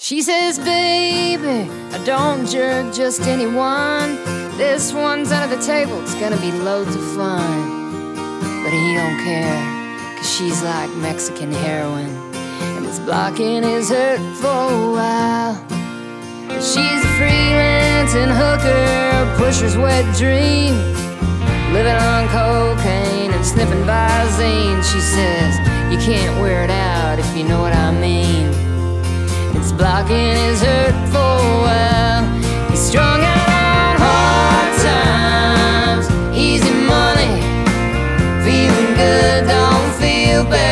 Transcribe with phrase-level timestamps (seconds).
[0.00, 4.14] She says, baby, I don't jerk just anyone.
[4.56, 8.14] This one's under the table, it's gonna be loads of fun.
[8.62, 12.10] But he don't care, cause she's like Mexican heroin.
[12.76, 15.66] And this blocking his hurt for a while.
[16.46, 20.76] But she's a freelancing hooker, pusher's wet dream.
[21.72, 24.80] Living on cocaine and sniffing Visine.
[24.84, 25.58] She says,
[25.90, 28.47] you can't wear it out if you know what I mean.
[29.78, 32.24] Blocking his hurt for a while.
[32.68, 37.40] He's strung out on hard times, easy money,
[38.44, 40.67] feeling good, don't feel bad,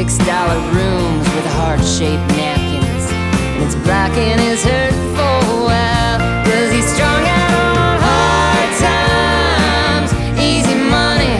[0.00, 3.04] six dollar rooms with heart shaped napkins.
[3.52, 6.18] And it's blocking his hurt for a while.
[6.46, 7.52] Cause he's strung out
[7.84, 10.10] on hard times.
[10.40, 11.36] Easy money,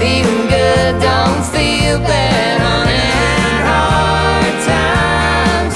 [0.00, 2.56] feeling good, don't feel bad.
[2.88, 5.74] And hard times,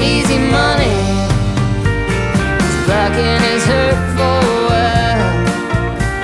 [0.00, 0.96] easy money
[2.86, 5.28] blocking his hurt for a while.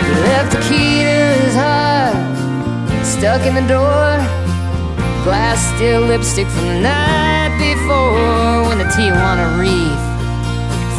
[0.00, 2.16] He left the key to his heart
[3.04, 4.03] stuck in the door.
[5.72, 9.98] Still lipstick from the night before when the Tijuana Reef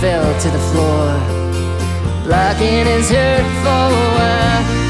[0.02, 1.08] fell to the floor.
[2.26, 4.85] Blocking his hurt for a while.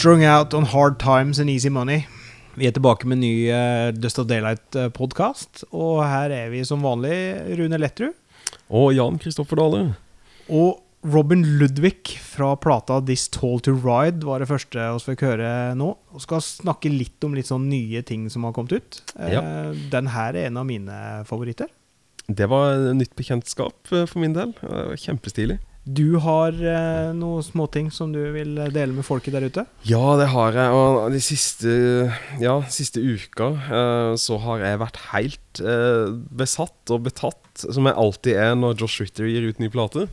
[0.00, 2.06] Strung out on hard times and easy money.
[2.56, 5.66] Vi er tilbake med en ny uh, Dust of Daylight-podkast.
[5.76, 7.12] Og her er vi som vanlig
[7.58, 8.14] Rune Lettrud.
[8.72, 9.82] Og Jan Kristoffer Dale.
[10.48, 15.52] Og Robin Ludvig fra plata This Tall To Ride var det første vi fikk høre
[15.76, 15.90] nå.
[16.16, 19.02] Og skal snakke litt om litt sånn nye ting som har kommet ut.
[19.18, 19.44] Eh, Ja.
[19.92, 20.96] Den her er en av mine
[21.28, 21.68] favoritter.
[22.24, 24.56] Det var nytt bekjentskap eh, for min del.
[24.96, 25.60] Kjempestilig.
[25.88, 29.64] Du har eh, noen småting som du vil dele med folket der ute?
[29.88, 30.74] Ja, det har jeg.
[30.76, 31.72] Og de siste,
[32.42, 37.96] ja, siste uka eh, så har jeg vært helt eh, besatt og betatt, som jeg
[37.96, 40.06] alltid er når Josh Ritter gir ut ny plate.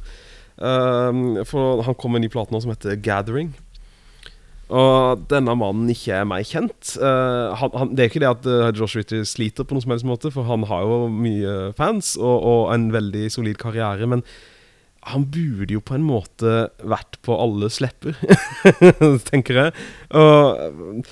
[0.55, 3.51] Eh, for han kom med en ny plate nå som heter Gathering.
[4.67, 6.95] Og denne mannen ikke er meg kjent.
[6.95, 9.93] Eh, han, han, det er ikke det at eh, Josh Ritter sliter på noen som
[9.95, 14.07] helst måte, for han har jo mye fans og, og en veldig solid karriere.
[14.07, 14.23] Men
[15.05, 18.17] han burde jo på en måte vært på alles lepper,
[19.29, 19.73] tenker jeg.
[20.17, 21.03] Og,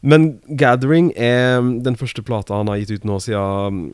[0.00, 0.26] men
[0.60, 3.90] Gathering er den første plata han har gitt ut nå siden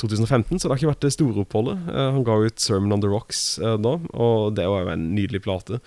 [0.00, 1.84] 2015, så det har ikke vært det store oppholdet.
[1.92, 5.06] Eh, han ga ut Sermon on the Rocks eh, da, og det var jo en
[5.16, 5.80] nydelig plate.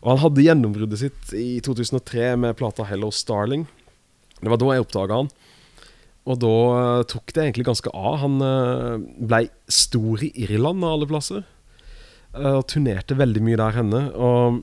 [0.00, 3.66] Og han hadde gjennombruddet sitt i 2003 med plata Hello Starling.
[4.40, 5.32] Det var da jeg oppdaga han.
[6.24, 8.20] og da eh, tok det egentlig ganske av.
[8.24, 8.40] Han
[9.20, 11.44] blei stor i Irland av alle plasser.
[12.34, 14.02] Eh, og turnerte veldig mye der henne.
[14.14, 14.62] Og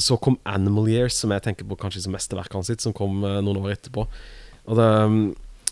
[0.00, 3.24] så kom Animal Years, som jeg tenker på kanskje som mesterverket hans sitt, som kom
[3.24, 4.06] eh, noen år etterpå.
[4.70, 5.24] Og det, mm,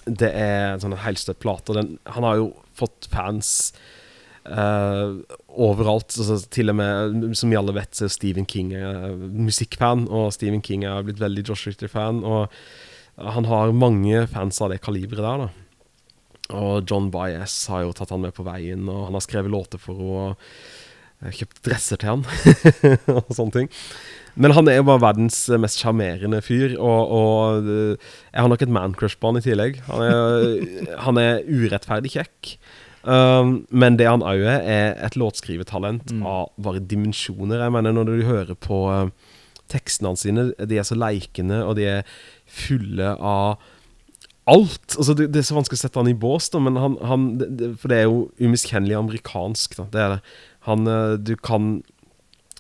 [0.08, 1.76] det er en sånn helstøtt plate.
[2.17, 3.73] Han har jo fått fans
[4.49, 5.19] uh,
[5.49, 6.14] overalt.
[6.14, 10.32] Altså, til og med, som vi alle vet, så er Stephen King er musikkfan, og
[10.37, 12.23] Stephen King er blitt veldig Josh Ritter-fan.
[12.25, 12.49] Og
[13.37, 15.68] han har mange fans av det kaliberet der, da.
[16.56, 19.81] Og John Baez har jo tatt han med på veien, og han har skrevet låter
[19.83, 20.31] for henne.
[20.33, 22.25] og eh, Kjøpt dresser til han,
[23.19, 23.71] og sånne ting.
[24.39, 28.62] Men han er jo bare verdens mest sjarmerende fyr, og, og eh, jeg har nok
[28.65, 29.81] et mancrush på han i tillegg.
[29.91, 30.61] Han er,
[31.09, 32.55] han er urettferdig kjekk.
[33.09, 36.25] Um, men det han òg er, er et låtskrivertalent Mm.
[36.27, 37.61] av bare dimensjoner.
[37.62, 39.11] Jeg mener, når du hører på eh,
[39.71, 42.15] tekstene hans sine, de er så leikende, og de er
[42.49, 43.59] fulle av
[44.49, 44.97] alt.
[44.97, 47.29] Altså, det, det er så vanskelig å sette han i bås, da, men han, han
[47.41, 49.87] det, For det er jo umiskjennelig amerikansk, da.
[49.93, 50.21] Det er det.
[50.69, 51.79] Han eh, Du kan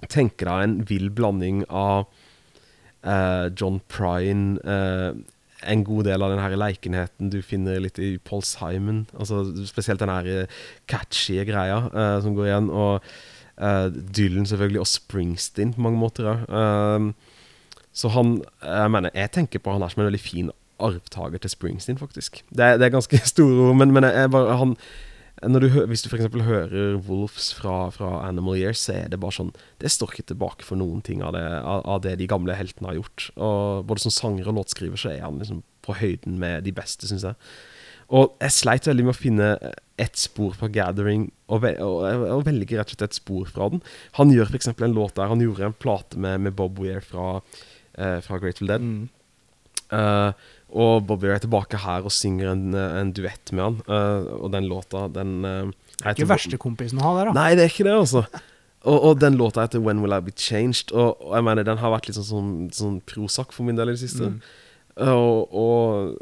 [0.08, 2.04] tenke deg en vill blanding av
[3.02, 5.16] uh, John Prine uh,
[5.66, 9.08] En god del av den leikenheten du finner litt i Paul Simon.
[9.18, 10.46] Altså Spesielt den
[10.86, 12.70] catchy greia uh, som går igjen.
[12.70, 13.02] Og
[13.58, 16.46] uh, Dylan selvfølgelig, og Springsteen på mange måter òg.
[17.90, 21.52] så han Jeg mener, jeg tenker på han her som en veldig fin arvtaker til
[21.52, 22.42] Springsteen, faktisk.
[22.50, 24.76] Det er, det er ganske store ord, men, men bare han
[25.38, 26.26] du, hvis du f.eks.
[26.34, 30.66] hører Wolves fra, fra Animal Years, så er det bare sånn Det står ikke tilbake
[30.66, 33.28] for noen ting av det, av, av det de gamle heltene har gjort.
[33.36, 37.06] Og Både som sanger og låtskriver så er han liksom på høyden med de beste,
[37.06, 37.38] syns jeg.
[38.08, 39.48] Og jeg sleit veldig med å finne
[40.00, 43.82] ett spor fra Gathering, og, ve og, velge rett og slett et spor fra den.
[44.18, 44.72] Han gjør f.eks.
[44.72, 47.42] en låt der Han gjorde en plate med, med Bob Weir fra,
[47.94, 48.84] eh, fra Grateful Dead.
[48.84, 49.08] Mm.
[49.92, 53.80] Eh, og Bobby er tilbake her og synger en, eh, en duett med han.
[53.88, 55.72] Uh, og den låta, den uh,
[56.04, 57.36] Ikke verstekompisen å ha der, da.
[57.40, 58.24] Nei, det er ikke det, altså.
[58.84, 60.92] Og, og den låta heter 'When Will I Be Changed'.
[60.92, 63.90] Og, og jeg mener, den har vært litt sånn, sånn, sånn prosak for min del
[63.90, 64.28] i det siste.
[64.28, 64.40] Mm.
[65.08, 66.16] Og, og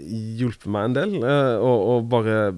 [0.00, 1.14] hjulpet meg en del.
[1.22, 2.54] eh, og, og bare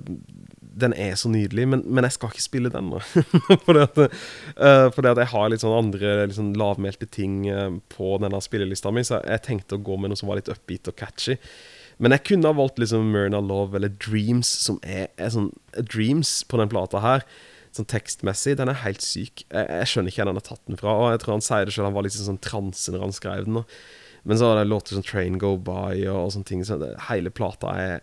[0.79, 3.01] Den er så nydelig, men, men jeg skal ikke spille den nå.
[3.67, 3.99] fordi, at,
[4.59, 8.93] uh, fordi at jeg har litt sånn andre sånn lavmælte ting uh, på denne spillelista
[8.95, 11.39] mi, så jeg tenkte å gå med noe som var litt upbeat og catchy.
[11.99, 15.51] Men jeg kunne ha valgt liksom Myrna Love eller Dreams, som er, er sånn
[15.83, 17.25] Dreams på den plata her.
[17.75, 19.43] Sånn tekstmessig, den er helt syk.
[19.51, 20.95] Jeg, jeg skjønner ikke hvor han har tatt den fra.
[20.95, 23.49] Og jeg tror han sier det selv, han var litt sånn transe når han skrev
[23.49, 23.59] den.
[23.61, 23.75] Og.
[24.29, 26.63] Men så har det låter som Train Go By og, og sånne ting.
[26.67, 28.01] Så det, hele plata er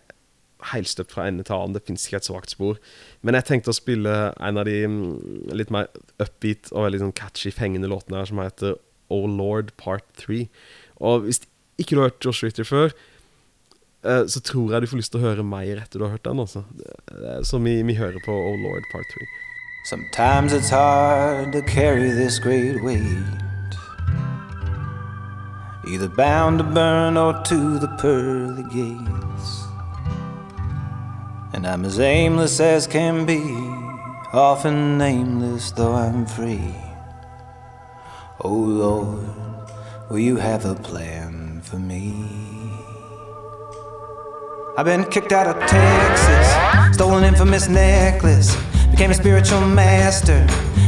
[0.72, 1.76] helstøpt fra ende til annen.
[1.76, 2.78] Det fins ikke et svakt spor.
[3.26, 5.90] Men jeg tenkte å spille en av de mm, litt mer
[6.22, 8.78] upbeat og veldig sånn catchy, fengende låtene her, som heter
[9.12, 10.46] Oh Lord Part 3.
[11.04, 11.44] Og hvis
[11.80, 12.94] ikke du har hørt Josh Ritter før,
[14.02, 16.26] eh, så tror jeg du får lyst til å høre mer etter du har hørt
[16.26, 16.40] den.
[16.40, 16.64] Altså.
[17.44, 19.28] Så vi, vi hører på Oh Lord Part 3.
[19.86, 23.46] Sometimes it's hard to carry this great weight.
[25.86, 29.65] Either bound to burn or to the pearly gates.
[31.52, 33.40] And I'm as aimless as can be,
[34.32, 36.74] often nameless though I'm free.
[38.44, 39.26] Oh Lord,
[40.10, 42.12] will you have a plan for me?
[44.76, 48.54] I've been kicked out of Texas, stolen infamous necklace,
[48.90, 50.46] became a spiritual master,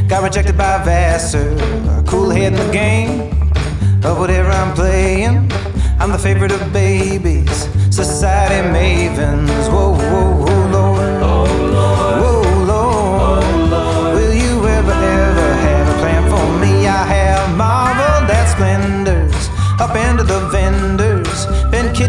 [0.08, 1.56] got rejected by Vassar.
[2.06, 3.30] Cool head in the game
[4.04, 5.50] of whatever I'm playing.
[6.00, 9.72] I'm the favorite of babies, society mavens.
[9.72, 9.87] Whoa,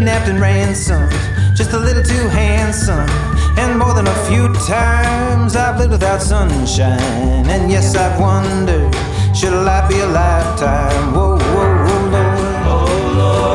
[0.09, 1.11] kidnapped and ransomed,
[1.55, 3.07] just a little too handsome.
[3.59, 7.45] And more than a few times I've lived without sunshine.
[7.47, 8.91] And yes, I've wondered,
[9.35, 11.13] should a life be a lifetime?
[11.13, 12.39] Whoa, whoa, whoa, Lord.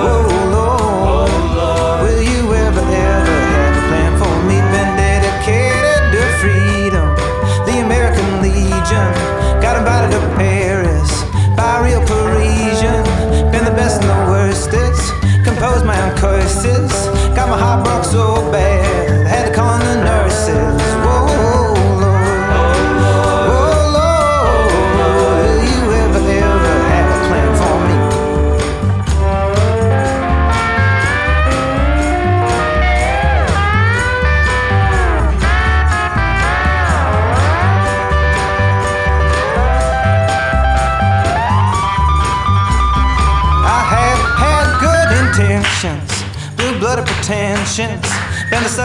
[0.06, 1.30] Whoa, Lord.
[2.02, 4.56] Will you ever, ever have a plan for me?
[4.74, 7.08] Been dedicated to freedom,
[7.66, 9.10] the American Legion.
[9.60, 10.53] Got invited to Paris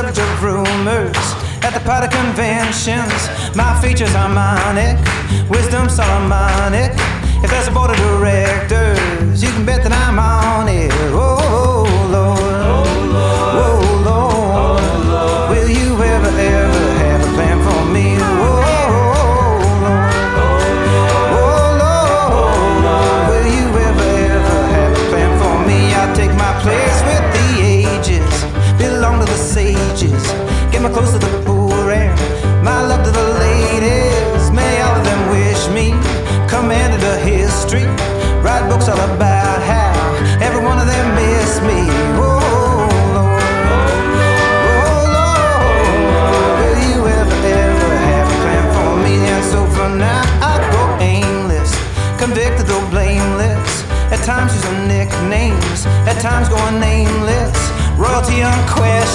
[0.02, 1.18] subject of rumors
[1.62, 3.20] at the party conventions.
[3.54, 4.96] My features are monic,
[5.50, 6.94] wisdom Solomonic.
[7.44, 10.92] If there's a board of directors, you can bet that I'm on it.
[11.12, 11.99] Oh, oh, oh.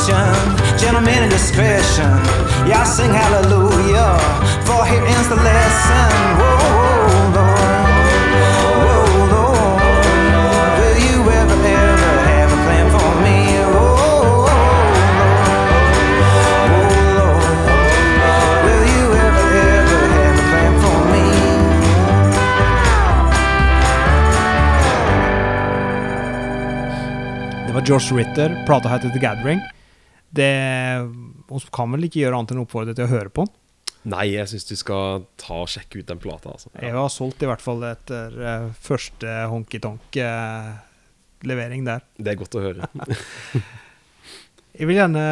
[0.09, 2.11] Unquestioned, gentlemen in discretion.
[2.67, 4.19] Y'all sing hallelujah,
[4.65, 6.11] for here ends the lesson.
[6.39, 7.95] Whoa, Lord.
[8.85, 9.83] Whoa, Lord.
[10.81, 13.37] Will you ever, ever have a plan for me?
[13.65, 14.47] Oh,
[17.13, 17.53] Lord.
[18.65, 21.25] Will you ever, ever have a plan for me?
[28.13, 28.49] Ritter.
[28.67, 29.61] Plata heter The Gathering.
[30.35, 30.55] Det
[31.51, 33.55] Vi kan vel ikke gjøre annet enn å oppfordre til å høre på den.
[34.05, 36.51] Nei, jeg syns du skal ta og sjekke ut den plata.
[36.53, 36.69] Altså.
[36.77, 42.01] Jeg har solgt i hvert fall etter uh, første honky-tonk-levering der.
[42.21, 42.83] Det er godt å høre.
[44.75, 45.23] Jeg vil gjerne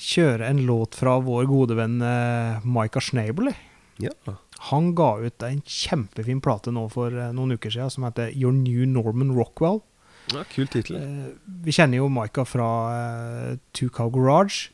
[0.00, 3.52] kjøre en låt fra vår gode venn uh, Micah Schnabel.
[4.02, 4.10] Ja.
[4.70, 8.52] Han ga ut en kjempefin plate nå for uh, noen uker siden som heter Your
[8.56, 9.80] New Norman Rockwell.
[10.34, 11.00] Ja Kul tittel.
[11.00, 11.32] Eh,
[11.64, 14.70] vi kjenner jo Micah fra uh, Two Cow Garage,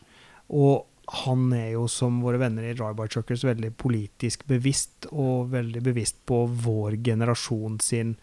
[0.52, 0.86] og
[1.26, 6.18] han er jo som våre venner i Drive-By Truckers veldig politisk bevisst, og veldig bevisst
[6.26, 8.16] på vår generasjon sin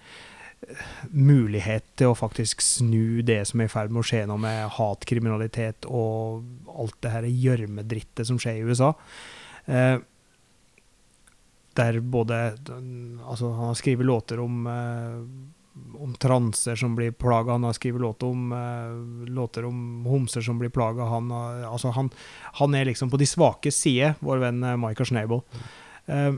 [0.67, 4.37] eh, mulighet til å faktisk snu det som er i ferd med å skje nå
[4.41, 6.43] med hatkriminalitet og
[6.75, 8.91] alt det her gjørmedrittet som skjer i USA.
[9.65, 9.97] Eh,
[11.73, 12.39] der både
[13.25, 15.21] Altså, han har skrevet låter om eh,
[15.97, 17.51] om transer som blir plaga.
[17.51, 21.03] Han har skrevet låter om, eh, låter om homser som blir plaga.
[21.03, 22.09] Han, altså han,
[22.59, 25.41] han er liksom på de svake sider, vår venn eh, Michael Schnabel.
[26.05, 26.33] Eh,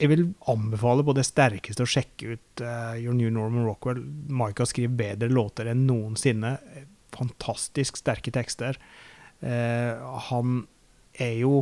[0.00, 4.00] jeg vil anbefale på det sterkeste å sjekke ut eh, Your New Norman Rockwell.
[4.32, 6.56] Michael skriver bedre låter enn noensinne.
[7.12, 8.78] Fantastisk sterke tekster.
[9.44, 10.62] Eh, han
[11.20, 11.60] er jo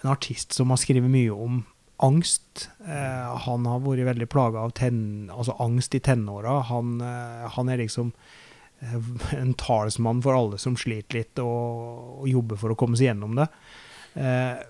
[0.00, 1.62] en artist som har skrevet mye om
[2.04, 2.68] angst.
[2.86, 6.60] Eh, han har vært veldig plaga av ten, altså angst i tenåra.
[6.70, 8.12] Han, eh, han er liksom
[8.80, 8.98] eh,
[9.36, 13.38] en talsmann for alle som sliter litt, og, og jobber for å komme seg gjennom
[13.38, 13.48] det.
[14.20, 14.60] Eh,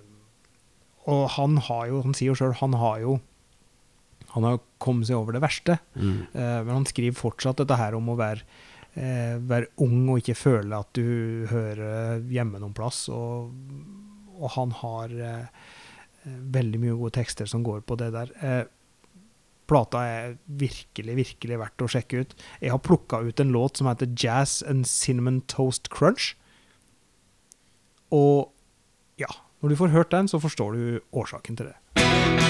[1.10, 3.18] og han har jo, han sier jo sjøl, han har jo
[4.30, 5.80] han har kommet seg over det verste.
[5.98, 6.18] Mm.
[6.30, 8.44] Eh, men han skriver fortsatt dette her om å være,
[8.94, 13.08] eh, være ung og ikke føle at du hører hjemme noen plass.
[13.10, 13.50] Og,
[14.38, 15.16] og han har
[16.54, 18.32] veldig mye gode tekster som går på det der.
[18.40, 18.62] Eh,
[19.70, 22.34] plata er virkelig, virkelig verdt å sjekke ut.
[22.60, 26.34] Jeg har plukka ut en låt som heter Jazz and Cinnamon Toast Crunch.
[28.10, 28.50] Og
[29.20, 29.30] ja,
[29.62, 32.49] når du får hørt den, så forstår du årsaken til det.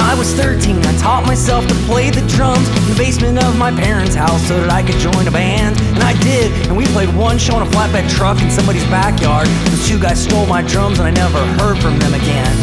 [0.00, 3.70] I was 13, I taught myself to play the drums in the basement of my
[3.70, 5.76] parents' house so that I could join a band.
[5.80, 9.46] And I did, and we played one show on a flatbed truck in somebody's backyard.
[9.68, 12.54] Those two guys stole my drums, and I never heard from them again.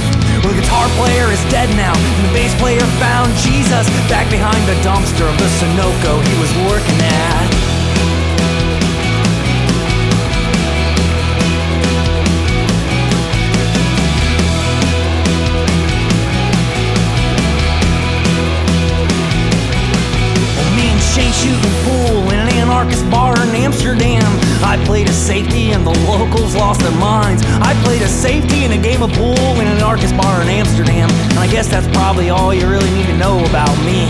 [0.42, 4.62] Well, the guitar player is dead now, and the bass player found Jesus back behind
[4.66, 7.67] the dumpster of the Sunoco he was working at.
[22.92, 24.24] In bar in Amsterdam.
[24.64, 27.44] I played a safety and the locals lost their minds.
[27.62, 31.10] I played a safety in a game of pool in an anarchist bar in Amsterdam.
[31.32, 34.08] And I guess that's probably all you really need to know about me.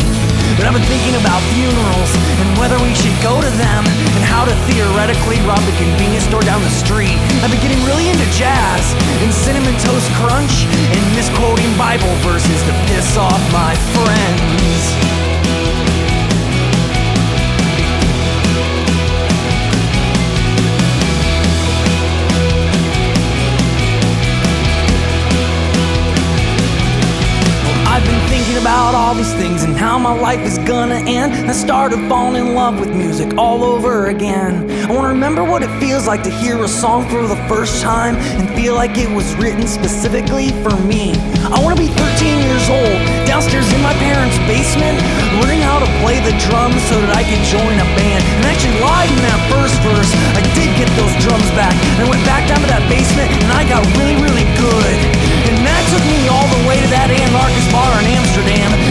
[0.58, 4.46] But I've been thinking about funerals and whether we should go to them and how
[4.46, 7.18] to theoretically rob the convenience store down the street.
[7.46, 8.84] I've been getting really into jazz
[9.22, 15.07] and cinnamon toast crunch and misquoting Bible verses to piss off my friends.
[29.08, 31.32] All these things and how my life is gonna end.
[31.48, 34.70] I started falling in love with music all over again.
[34.84, 38.20] I wanna remember what it feels like to hear a song for the first time
[38.36, 41.16] and feel like it was written specifically for me.
[41.48, 45.00] I wanna be 13 years old, downstairs in my parents' basement,
[45.40, 48.24] learning how to play the drums so that I could join a band.
[48.44, 50.12] And actually lied in that first verse.
[50.36, 53.56] I did get those drums back, and I went back down to that basement, and
[53.56, 54.98] I got really, really good.
[55.48, 58.87] And that took me all the way to that anarchist bar in Amsterdam.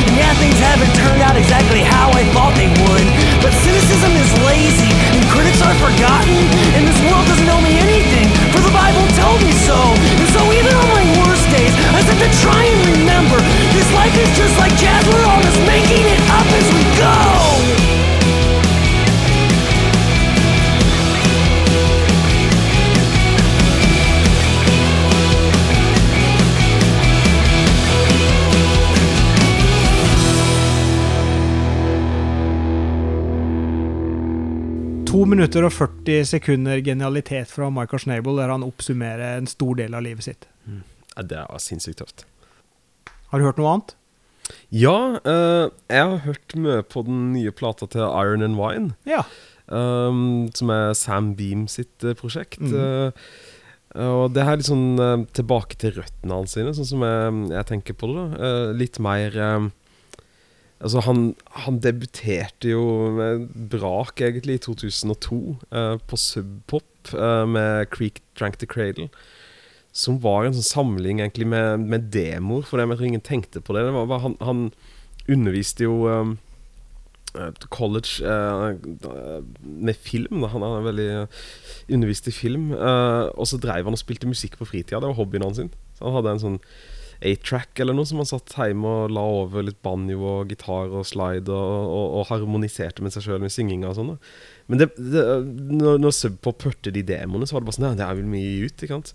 [0.76, 3.06] Haven't turned out exactly how I thought they would.
[3.40, 6.36] But cynicism is lazy, and critics are forgotten.
[6.76, 9.72] And this world doesn't owe me anything, for the Bible told me so.
[9.72, 13.40] And so even on my worst days, I said to try and remember
[13.72, 15.00] this life is just like jazz.
[15.08, 17.55] We're all just making it up as we go.
[35.06, 39.94] To minutter og 40 sekunder genialitet fra Michael Schnabel, der han oppsummerer en stor del
[39.94, 40.48] av livet sitt.
[41.14, 42.24] Ja, det var sinnssykt tøft.
[43.30, 43.94] Har du hørt noe annet?
[44.74, 48.96] Ja, uh, jeg har hørt mye på den nye plata til Iron and Wine.
[49.06, 49.22] Ja.
[49.66, 52.60] Um, som er Sam Beam sitt eh, prosjekt.
[52.62, 52.74] Mm.
[52.74, 53.32] Uh,
[53.96, 57.70] og det er litt sånn uh, tilbake til røttene hans sine, sånn som jeg, jeg
[57.70, 58.28] tenker på det.
[58.34, 59.38] da Litt mer
[60.76, 61.30] Altså, han,
[61.64, 62.82] han debuterte jo
[63.16, 65.38] med brak, egentlig, i 2002
[65.72, 69.08] eh, på Subpop eh, med Creek Drank the Cradle.
[69.96, 73.76] Som var en sånn samling egentlig med, med demoer, for jeg tror ingen tenkte på
[73.76, 73.86] det.
[73.86, 74.66] det var han, han
[75.32, 76.34] underviste jo eh,
[77.72, 78.76] college eh,
[79.64, 80.44] med film.
[80.44, 80.52] Da.
[80.52, 81.08] Han er veldig
[81.96, 82.74] undervist i film.
[82.76, 85.00] og så dreiv han og spilte musikk på fritida.
[85.00, 85.56] Det var hobbyen hans.
[85.56, 85.72] sin.
[86.02, 86.60] Han hadde en sånn
[87.24, 91.06] A-track eller noe som han satt hjemme og la over litt banjo og gitar og
[91.08, 94.12] slide og, og, og harmoniserte med seg sjøl med synginga og sånn.
[94.68, 95.24] Men det, det,
[95.72, 98.20] når, når Sub Pop hørte de demoene, så var det bare sånn Ja, det er
[98.20, 99.14] vel mye ut, ikke sant?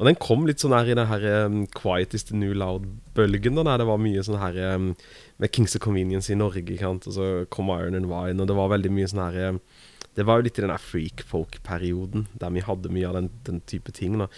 [0.00, 3.60] Og den kom litt sånn her i den her um, Quiet new loud-bølgen.
[3.60, 4.92] da, det var mye sånn her um,
[5.38, 7.06] med Kings of Convenience i Norge, ikke sant.
[7.10, 9.62] Og så kom Iron and Wine, og det var veldig mye sånn her um,
[10.16, 13.30] Det var jo litt i den der freak folk-perioden, der vi hadde mye av den,
[13.46, 14.18] den type ting.
[14.18, 14.30] da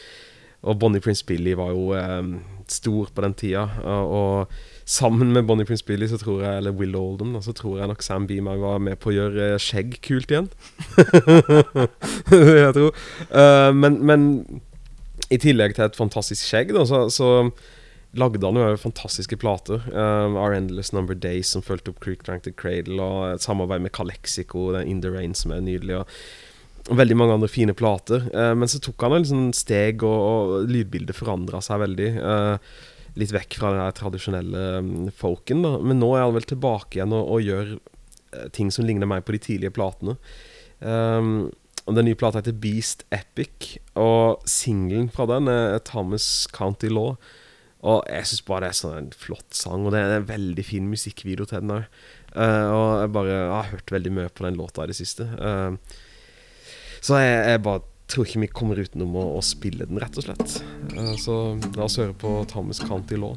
[0.65, 3.67] Og Bonnie Prince Billy var jo um, stor på den tida.
[3.85, 4.47] Og, og
[4.85, 8.03] sammen med Bonnie Prince Billy, så tror jeg, eller Will Oldham, så tror jeg nok
[8.03, 10.49] Sam Beam var med på å gjøre eh, skjegg kult igjen.
[12.65, 12.97] jeg tror.
[13.29, 14.29] Uh, men, men
[15.33, 17.31] i tillegg til et fantastisk skjegg, da, så, så
[18.17, 19.85] lagde han jo fantastiske plater.
[19.93, 23.85] Um, Our Endless Number Days, som fulgte opp Creek Drank the Cradle, og et samarbeid
[23.85, 26.03] med Calexico, In The Rain, som er nydelig.
[26.03, 26.07] Og
[26.91, 28.27] veldig mange andre fine plater.
[28.35, 32.11] Eh, men så tok han liksom steg, og, og lydbildet forandra seg veldig.
[32.21, 32.75] eh,
[33.21, 35.63] litt vekk fra den tradisjonelle um, folken.
[35.65, 35.77] Da.
[35.79, 39.23] Men nå er han vel tilbake igjen og, og gjør eh, ting som ligner mer
[39.25, 40.17] på de tidlige platene.
[40.81, 41.53] Um,
[41.85, 47.19] og Den nye plata heter Beast Epic, og singelen fra den er Thomas County Law.
[47.85, 50.65] Og jeg syns bare det er sånn en flott sang, og det er en veldig
[50.65, 51.99] fin musikkvideo til den òg.
[52.35, 55.29] og jeg bare jeg har hørt veldig mye på den låta i det siste.
[55.37, 55.77] Uh,
[57.05, 60.27] så jeg, jeg bare tror ikke vi kommer utenom å, å spille den, rett og
[60.27, 60.59] slett.
[60.95, 61.37] Uh, så
[61.77, 63.37] la oss høre på Thomas County Law.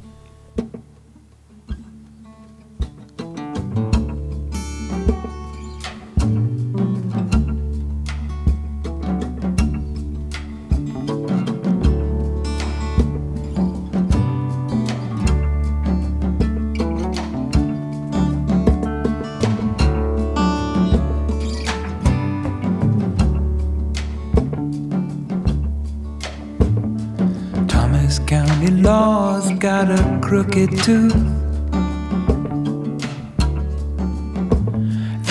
[30.44, 31.16] Crooked tooth.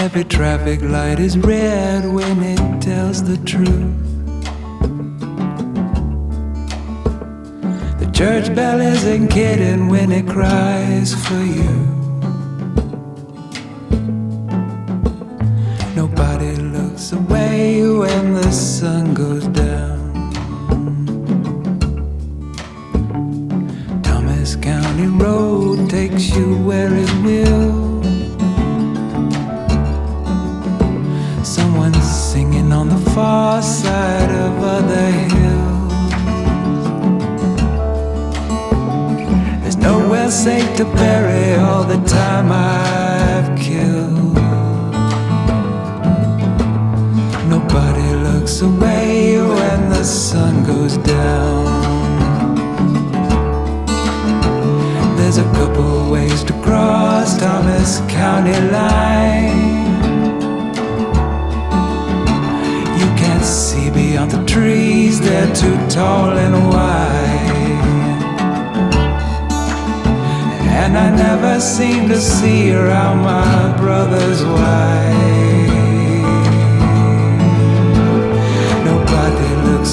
[0.01, 3.95] Every traffic light is red when it tells the truth.
[8.01, 11.96] The church bell isn't kidding when it cries for you.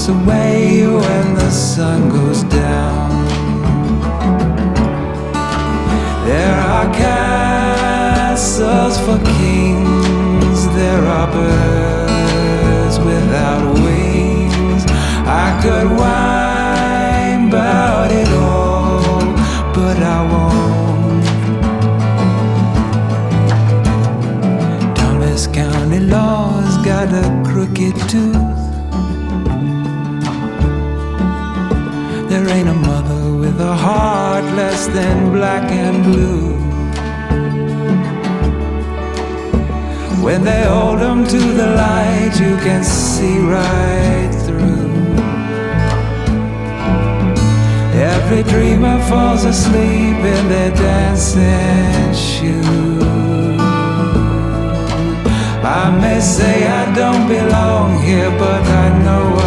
[0.05, 3.25] Away when the sun goes down.
[6.25, 8.37] There are castles
[8.99, 14.83] for kings, there are birds without wings.
[15.25, 19.23] I could whine about it all,
[19.73, 21.25] but I won't.
[24.97, 28.42] Thomas County law's got a crooked tooth.
[33.63, 36.52] A heart less than black and blue.
[40.26, 44.91] When they hold hold 'em to the light, you can see right through.
[48.13, 53.04] Every dreamer falls asleep in their dancing shoes.
[55.82, 59.42] I may say I don't belong here, but I know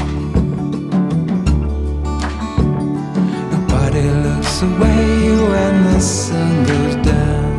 [3.52, 7.54] Nobody looks away when the sun goes down.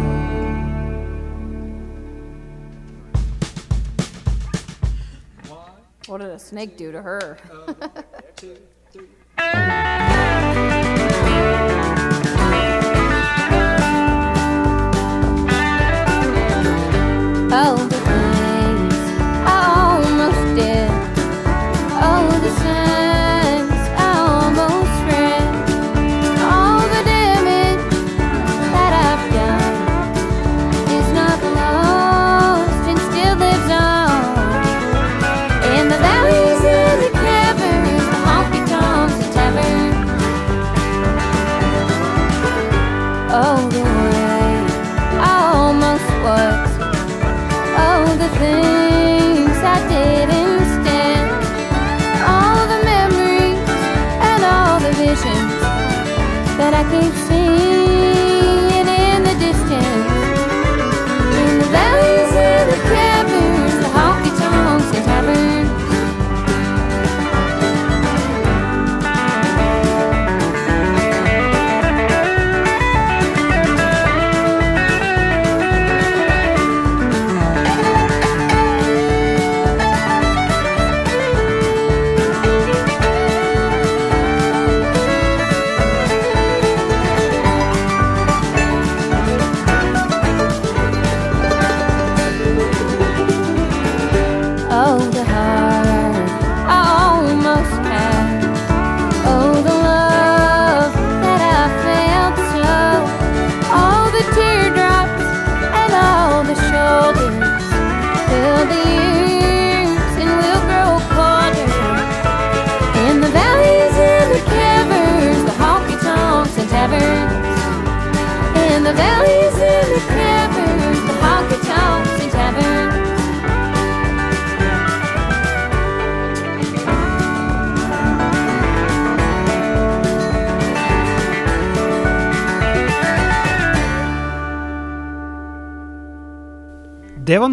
[6.07, 7.39] What did a snake do to her?
[7.53, 7.84] Oh,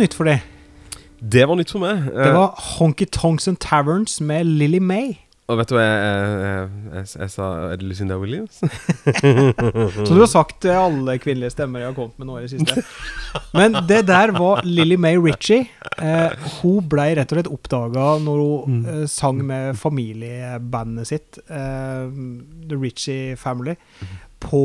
[0.01, 0.43] nytt for deg.
[1.21, 2.05] Det var nytt for meg.
[2.09, 5.11] Det Eh, var Honky Tonks and Taverns med Lily May.
[5.51, 7.47] og vet du hva jeg, jeg, sa?
[7.73, 8.61] Er det Lucinda Williams?
[10.07, 12.85] Så du har sagt alle kvinnelige stemmer jeg har kommet med nå i det siste.
[13.57, 15.65] Men det der var Lily May Ritchie.
[15.99, 22.07] Eh, hun ble rett og slett oppdaga når hun eh, sang med familiebandet sitt, eh,
[22.71, 23.75] The Ritchie Family,
[24.41, 24.63] på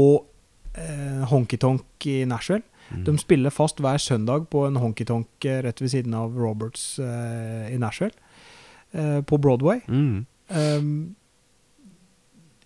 [0.78, 2.62] eh, Honky Tonk i Nashville.
[3.06, 7.72] De spiller fast hver søndag på en honky-tonk eh, rett ved siden av Roberts eh,
[7.74, 8.14] i Nashville.
[8.92, 9.80] Eh, på Broadway.
[9.88, 10.26] Mm.
[10.48, 11.16] Um,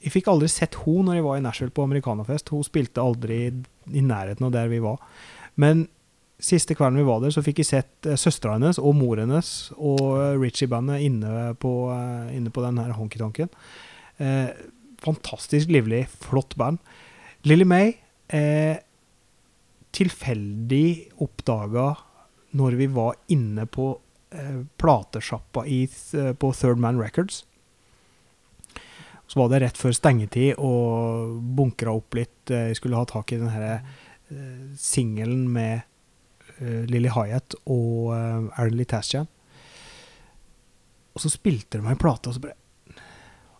[0.00, 2.52] jeg fikk aldri sett hun når jeg var i Nashville på amerikanerfest.
[2.52, 3.54] Hun spilte aldri i,
[3.92, 5.00] i nærheten av der vi var.
[5.61, 5.87] Men
[6.40, 9.50] siste kvelden vi var der, så fikk jeg sett uh, søstera hennes og mor hennes
[9.76, 13.50] og eh, Ritchie-bandet inne på, eh, inne på den her honky-tonken.
[14.20, 14.48] Eh,
[15.04, 16.80] fantastisk livlig, flott band.
[17.48, 17.92] Lily May
[18.33, 18.80] eh,
[19.96, 21.88] tilfeldig oppdaga
[22.59, 23.92] når vi var inne på
[24.35, 27.44] eh, platesjappa eh, på Third Man Records
[29.31, 32.50] Så var det rett før stengetid og bunkra opp litt.
[32.50, 33.66] eh, Jeg skulle ha tak i den her
[34.31, 35.83] eh, singelen med
[36.59, 39.29] eh, Lily Hyatt og eh, Aaron Lee Tasjan.
[41.14, 42.59] Og så spilte de meg en plate, og så bare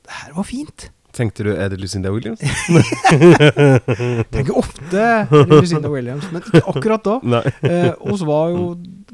[0.03, 0.91] Det her var fint!
[1.13, 2.41] Tenkte du er det Lucinda Williams?
[4.31, 7.19] Tenker ofte Lucinda Williams, men ikke akkurat da.
[7.71, 8.65] Eh, og så var jo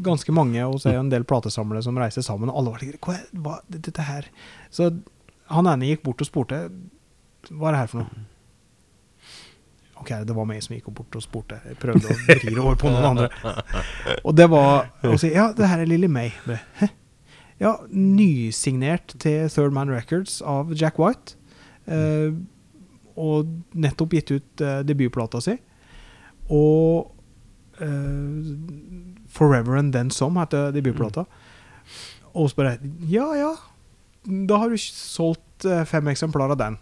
[0.04, 2.85] ganske mange, og så er jo en del platesamlere som reiser sammen, og alle var
[2.85, 4.28] like Hva hva, dette her?
[4.72, 4.90] Så
[5.52, 6.66] han ene gikk bort og spurte
[7.50, 8.24] Hva er det her for noe?
[9.96, 11.56] Ok, det var meg som gikk bort og spurte.
[11.64, 13.54] Jeg prøvde å vri det over på noen andre.
[14.20, 16.35] Og det var å si Ja, det her er Lilly May.
[16.76, 16.90] Hæ?
[17.56, 21.36] Ja, nysignert til Third Man Records av Jack White.
[21.87, 22.33] Eh,
[23.16, 25.55] og nettopp gitt ut eh, debutplata si.
[26.53, 27.12] Og
[27.81, 28.51] eh,
[29.33, 31.27] Forever and Then Some heter debutplata.
[32.37, 32.77] Og så bare
[33.09, 33.55] Ja, ja.
[34.27, 36.77] Da har du solgt fem eksemplarer av den.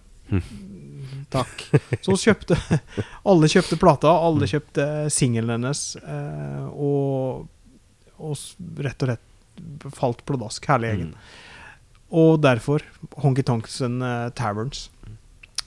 [1.30, 1.64] Takk.
[2.02, 2.56] Så kjøpte
[3.30, 5.82] Alle kjøpte plata, alle kjøpte singelen hennes.
[6.00, 7.44] eh, og,
[8.18, 11.12] og rett og slett falt pladask, hele gjengen.
[12.14, 12.82] Og derfor
[13.22, 14.88] Honky Tonks and eh, Taverns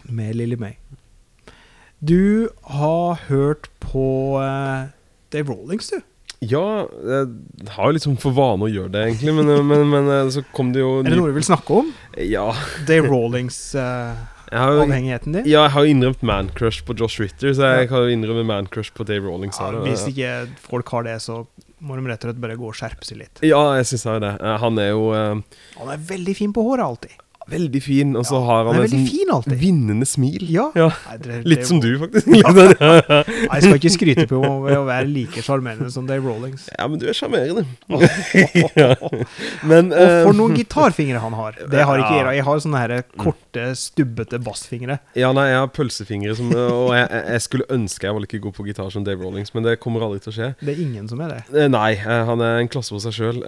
[0.09, 0.73] med Lilly May.
[1.99, 4.85] Du har hørt på uh,
[5.33, 6.01] Dave Rollings, du.
[6.39, 7.27] Ja, jeg
[7.73, 10.69] har jo liksom for vane å gjøre det, egentlig, men, men, men eh, så kom
[10.69, 11.87] det jo Er det noe du vil snakke om?
[12.21, 12.53] Ja.
[12.85, 15.49] Dave Rollings-avhengigheten din?
[15.49, 18.93] ja, jeg har jo innrømt man-crush på Josh Ritter, så jeg kan jo innrømme man-crush
[18.93, 19.57] på Dave Rawlings.
[19.57, 21.41] Ja, hvis ikke folk har det, så
[21.81, 23.39] må de rett og slett bare gå og skjerpe seg litt.
[23.45, 24.31] Ja, jeg syns det.
[24.37, 25.35] Eh, Han er jo uh,
[25.81, 27.13] Han er veldig fin på håret, alltid.
[27.49, 30.43] Veldig fin, og så Ja, har han han et sånn vinnende smil.
[30.51, 30.67] Ja.
[30.75, 30.89] Ja.
[31.09, 32.27] Nei, det- Litt det- som du, faktisk.
[32.31, 36.67] Nei, jeg skal ikke skryte på ved å være like sjarmerende som Dave Rollings.
[36.77, 37.65] Ja, men du er sjarmerende.
[38.77, 38.95] ja.
[39.67, 41.57] Men Og for eh, noen gitarfingre han har.
[41.71, 42.23] Det har ikke Ja.
[42.31, 42.37] jeg.
[42.37, 44.99] Jeg har sånne her korte, stubbete bassfingre.
[45.17, 48.53] Ja, nei, jeg har pølsefingre, som, og jeg, jeg skulle ønske jeg var like god
[48.57, 50.49] på gitar som Dave Rawlings, men det kommer aldri til å skje.
[50.61, 51.41] Det er ingen som er det.
[51.53, 53.41] Eh, Nei, eh, han er en klasse for seg sjøl.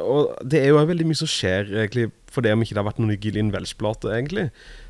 [0.00, 2.88] og det er jo veldig mye som skjer, egentlig, for det om ikke det har
[2.88, 4.46] vært noen Gillian Welch-plate, egentlig.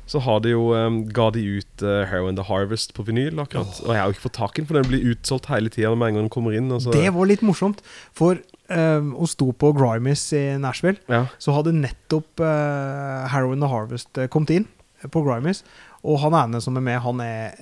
[0.09, 3.79] Så har de jo um, ga de ut uh, Heroin The Harvest på vinyl, akkurat.
[3.85, 5.93] Og jeg har jo ikke fått tak i den, for den blir utsolgt hele tida
[5.95, 6.71] med en gang den kommer inn.
[6.73, 6.93] Altså.
[6.93, 7.81] Det var litt morsomt,
[8.17, 11.01] for um, hun sto på Grimes i Nashville.
[11.11, 11.25] ja.
[11.41, 14.67] Så hadde nettopp uh, Heroin the Harvest eh, kommet inn
[15.09, 15.63] på Grimes,
[16.05, 17.55] Og han ene som er med, han er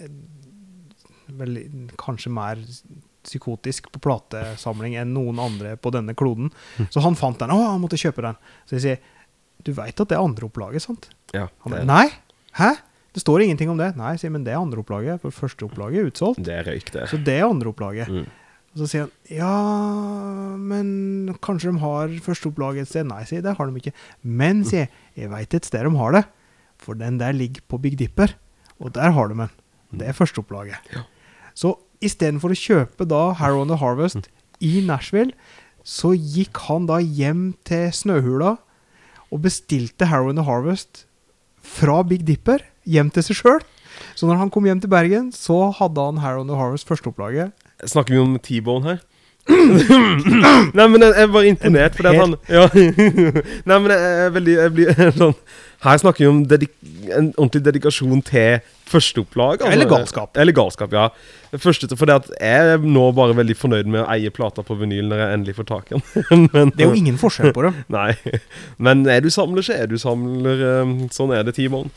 [1.40, 1.56] vel
[2.00, 2.60] kanskje mer
[3.24, 6.52] psykotisk på platesamling enn noen andre på denne kloden.
[6.90, 7.52] Så han fant den.
[7.52, 8.40] og han måtte kjøpe den.
[8.66, 9.02] Så jeg sier
[9.66, 11.10] Du veit at det er andreopplaget, sant?
[11.36, 12.08] ja Han det, bare Nei!
[12.60, 12.76] Hæ?
[13.14, 13.96] Det står ingenting om det.
[13.98, 15.22] Nei, sier, men det er andreopplaget.
[15.24, 16.44] For førsteopplaget er utsolgt.
[16.46, 17.08] det er røyk, det.
[17.10, 18.10] Så det er andreopplaget.
[18.10, 18.28] Mm.
[18.70, 19.54] Og så sier han ja,
[20.62, 23.10] men kanskje de har førsteopplaget et sted.
[23.10, 23.96] Nei, sier det har de ikke.
[24.22, 24.92] Men, sier jeg,
[25.24, 26.24] jeg veit et sted de har det.
[26.80, 28.38] For den der ligger på Big Dipper,
[28.80, 29.56] og der har de den.
[30.00, 30.94] Det er førsteopplaget.
[31.58, 31.74] Så
[32.06, 34.30] istedenfor å kjøpe da Harrow and the Harvest
[34.64, 35.34] i Nashville,
[35.84, 38.54] så gikk han da hjem til Snøhula
[39.30, 41.06] og bestilte Harrow and the Harvest
[41.62, 43.62] fra Big Dipper hjem til seg sjøl.
[44.16, 47.52] Så når han kom hjem til Bergen, så hadde han Harrow and the Harvest førsteopplaget.
[47.86, 49.02] Snakker vi om T-Bone her?
[50.78, 52.66] Nei, men jeg er bare imponert, fordi at han ja.
[53.70, 55.34] Nei, men jeg er veldig jeg blir sånn
[55.86, 58.60] Her snakker vi om en ordentlig dedikasjon til
[58.90, 59.62] førsteopplag.
[59.62, 59.70] altså.
[59.72, 60.38] Eller galskap.
[60.42, 61.06] Eller galskap, ja.
[61.62, 64.76] Første, for det at jeg er nå bare veldig fornøyd med å eie plata på
[64.80, 66.44] vinyl når jeg endelig får tak i den.
[66.54, 67.72] Men- Det er jo ingen forskjell på det.
[67.96, 68.10] Nei.
[68.82, 70.66] Men er du samler, så er du samler.
[70.82, 71.88] um, Sånn er det, Timon.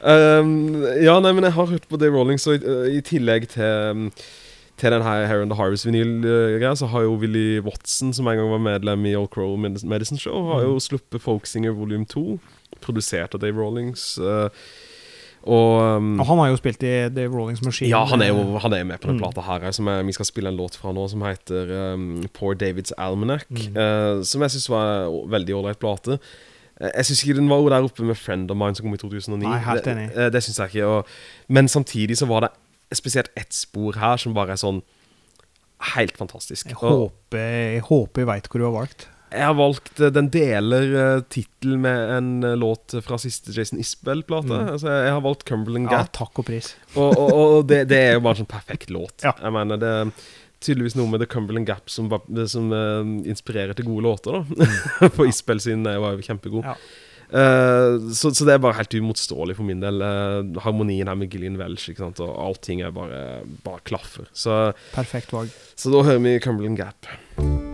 [0.00, 3.50] Um, ja, nei, men jeg har hørt på Dave Rolling, så i, uh, i tillegg
[3.52, 4.06] til um,
[4.80, 8.50] til den her Hair and the Harvest-vinyl-greia, så har jo Willy Watson, som en gang
[8.50, 12.38] var medlem i Old Crow Medicine Show, har jo sluppet Folksinger Volume 2,
[12.80, 14.14] produsert av Dave Rollings.
[14.18, 14.48] uh,
[15.40, 17.88] og um, Og han har jo spilt i Dave Rollings Machine.
[17.88, 19.22] ja, han er jo han er med på den Mm.
[19.22, 22.54] plata her, som jeg, vi skal spille en låt fra nå, som heter um, Poor
[22.54, 23.46] David's Almanac.
[23.48, 23.76] Mm.
[23.76, 26.18] Uh, som jeg syns var en veldig ålreit plate.
[26.80, 29.00] Uh, Jeg syns ikke den var der oppe med Friend of Mine som kom i
[29.00, 29.40] 2009.
[29.48, 30.10] Nei, helt enig.
[30.14, 30.86] Det, uh, det syns jeg ikke.
[30.86, 31.06] Og,
[31.48, 32.50] men samtidig så var det
[32.98, 34.82] spesielt ett spor her som bare er sånn
[35.94, 36.68] helt fantastisk.
[36.68, 39.06] Jeg håper jeg, håper jeg veit hvor du har valgt.
[39.30, 43.80] jeg har valgt eh, Den deler uh, tittel med en eh, låt fra siste Jason
[43.80, 44.50] Isbell-plate.
[44.50, 44.74] Mm.
[44.74, 46.12] Altså, jeg har valgt Cumberland Ja, Gap.
[46.18, 46.74] takk og pris.
[46.96, 49.24] Og, og, og det, det er jo bare en sånn perfekt låt.
[49.24, 49.34] Ja.
[49.40, 50.12] Jeg mener, det er
[50.60, 52.10] tydeligvis noe med The Cumberland Gap som,
[52.50, 54.68] som uh, inspirerer til gode låter, da.
[55.16, 56.66] For Isbell sin er jo kjempegod.
[56.66, 56.76] Ja.
[57.30, 60.02] Eh, så, så det er bare helt uimotståelig for min del.
[60.02, 62.22] Eh, harmonien her med Gillian Welsh ikke sant?
[62.24, 63.24] og allting er bare,
[63.64, 64.28] bare klaffer.
[64.32, 64.60] Så,
[64.94, 65.54] Perfekt valg.
[65.78, 67.10] så da hører vi Cumberland Gap.
[67.36, 67.69] Cumberland Gap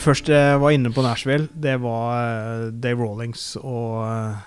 [0.00, 4.38] vi først eh, var inne på Nashville, det var eh, Dave Rawlings og, eh,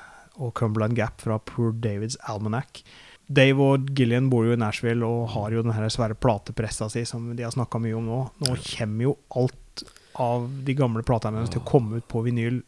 [0.42, 2.82] og Cumberland Gap fra Poor Davids Almanac.
[3.30, 7.06] Dave og Gillian bor jo i Nashville og har jo den her svære platepressa si
[7.08, 8.20] som de har snakka mye om nå.
[8.44, 9.86] Nå kommer jo alt
[10.20, 12.60] av de gamle platene hennes til å komme ut på vinyl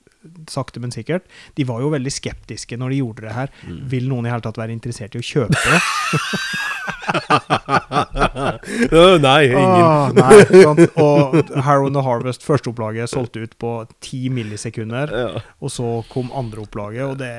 [0.52, 1.28] sakte, men sikkert.
[1.58, 3.54] De var jo veldig skeptiske når de gjorde det her.
[3.92, 5.80] Vil noen i hele tatt være interessert i å kjøpe det?
[8.96, 9.82] Å, nei, ingen.
[9.86, 10.66] Ah, nei?
[11.02, 11.36] Og
[11.66, 13.72] Harrow and the Harvest, førsteopplaget, solgte ut på
[14.04, 15.14] ti millisekunder.
[15.14, 15.44] Ja.
[15.64, 17.32] Og så kom andreopplaget, og det,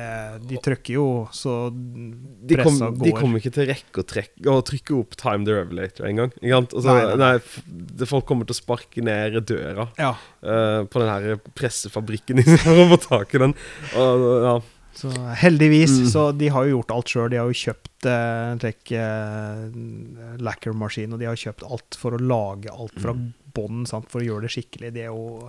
[0.48, 3.20] de trykker jo så De, kom, pressa de går.
[3.20, 6.34] kom ikke til rekke å, trekke, å trykke opp Time the Revelator engang.
[6.42, 10.12] Altså, folk kommer til å sparke ned døra Ja,
[10.46, 12.46] uh, på den her pressefabrikken de
[12.76, 13.54] har å få tak i den.
[14.00, 14.56] Og, ja.
[14.96, 15.12] så
[15.42, 15.96] heldigvis.
[16.02, 16.10] Mm.
[16.12, 17.30] Så de har jo gjort alt sjøl.
[17.32, 22.16] De har jo kjøpt eh, en trekk eh, lacquer-maskin, og de har kjøpt alt for
[22.16, 23.32] å lage alt fra Mm.
[23.56, 24.90] bånn, for å gjøre det skikkelig.
[24.92, 25.48] De er jo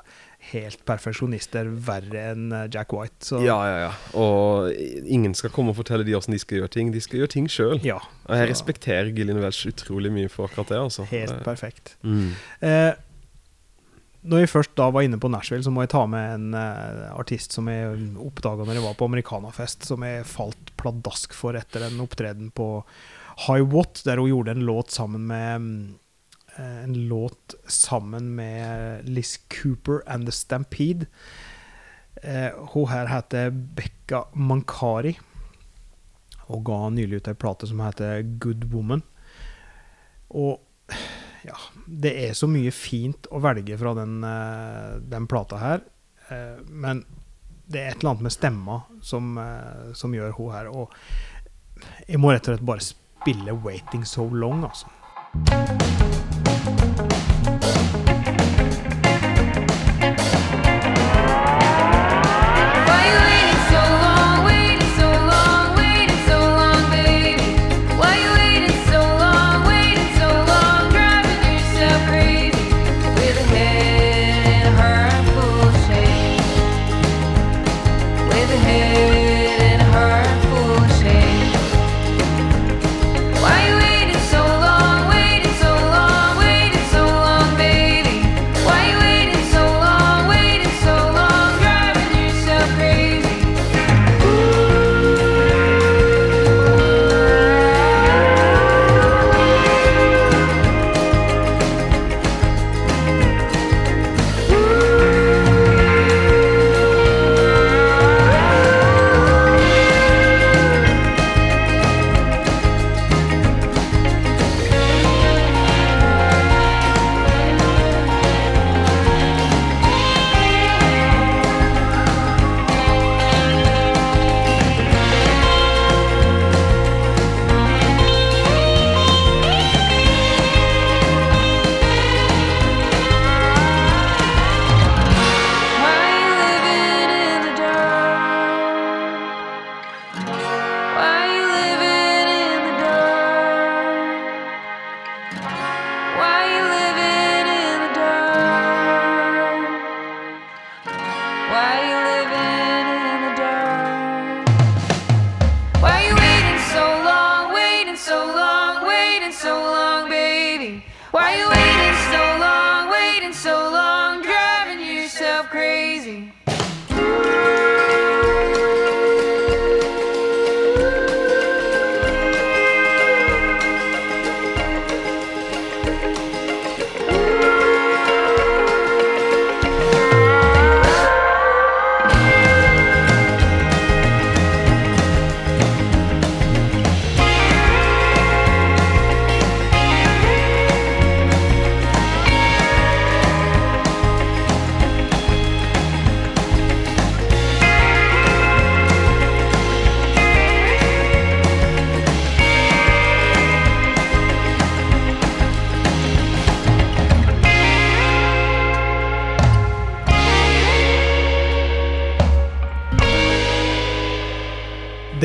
[0.54, 3.20] helt perfeksjonister, verre enn eh, Jack White.
[3.28, 3.90] Så ja, ja, ja.
[4.16, 4.70] Og
[5.04, 6.94] ingen skal komme og fortelle de åssen de skal gjøre ting.
[6.96, 7.82] De skal gjøre ting sjøl.
[7.84, 7.98] ja,
[8.30, 10.80] Og jeg respekterer Gillian Welsh utrolig mye for akkurat det.
[10.86, 11.04] altså.
[11.12, 11.98] helt perfekt.
[12.08, 12.30] mm.
[12.64, 12.94] Eh,
[14.28, 17.14] når vi først da var inne på Nashville, så må jeg ta med en uh,
[17.16, 21.88] artist som jeg oppdaga når jeg var på Amerikanafest, som jeg falt pladask for etter
[21.88, 22.70] en opptreden på
[23.46, 25.68] High Watt, der hun gjorde en låt sammen med
[26.58, 31.06] eh, En låt sammen med Liz Cooper and The Stampede.
[32.24, 35.18] Uh, hun her heter Becca Mankari,
[36.48, 39.06] og ga nylig ut ei plate som heter Good Woman.
[40.34, 40.58] Og
[41.48, 45.86] ja, det er så mye fint å velge fra den, eh, den plata her.
[46.28, 47.06] Eh, men
[47.68, 50.68] det er et eller annet med stemma som, eh, som gjør hun her.
[50.68, 50.92] Og
[52.08, 56.17] jeg må rett og slett bare spille 'Waiting So Long', altså.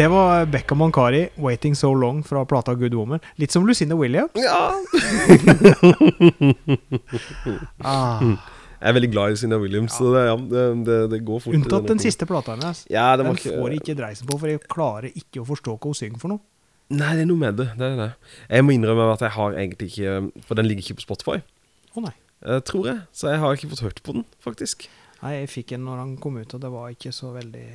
[0.02, 3.20] Det var Beckham Mankari, 'Waiting So Long' fra plata Good Woman.
[3.38, 4.34] Litt som Lucinda Williams.
[4.34, 4.72] Ja.
[7.82, 8.20] Ah,
[8.82, 11.54] Jeg er veldig glad i Lucinda Williams, så det, ja, det, det, det går fort.
[11.54, 12.80] unntatt den siste plata hennes.
[12.90, 15.76] Ja, det Den ikke får jeg ikke dreisen på, for jeg klarer ikke å forstå
[15.76, 16.42] hva hun synger for noe.
[16.90, 17.68] Nei, det er noe med det.
[17.78, 18.08] det, er det.
[18.50, 21.38] Jeg må innrømme at jeg har egentlig ikke For den ligger ikke på Spotify,
[21.94, 22.12] Å nei.
[22.42, 22.98] eh, tror jeg.
[23.14, 24.88] Så jeg har ikke fått hørt på den, faktisk.
[25.22, 27.68] Nei, jeg fikk en når han kom ut, og det var ikke så veldig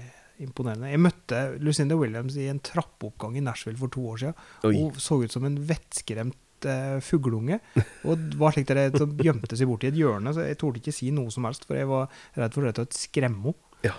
[0.44, 0.90] imponerende.
[0.92, 4.44] Jeg møtte Lucinda Williams i en trappeoppgang i Nashville for to år siden.
[4.68, 4.74] Oi.
[4.76, 7.60] Hun så ut som en vettskremt uh, fugleunge.
[8.08, 10.96] Og var slik der som gjemte seg bort i et hjørne, så jeg torde ikke
[10.96, 13.64] si noe som helst, for jeg var redd for å skremme henne.
[13.86, 13.94] Ja.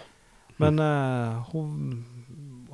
[0.58, 2.04] Men uh, hun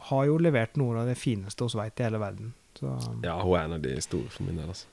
[0.08, 2.54] har jo levert noe av det fineste vi vet i hele verden.
[2.74, 2.90] Så
[3.22, 4.88] Ja, hun er en av de store for min del, altså.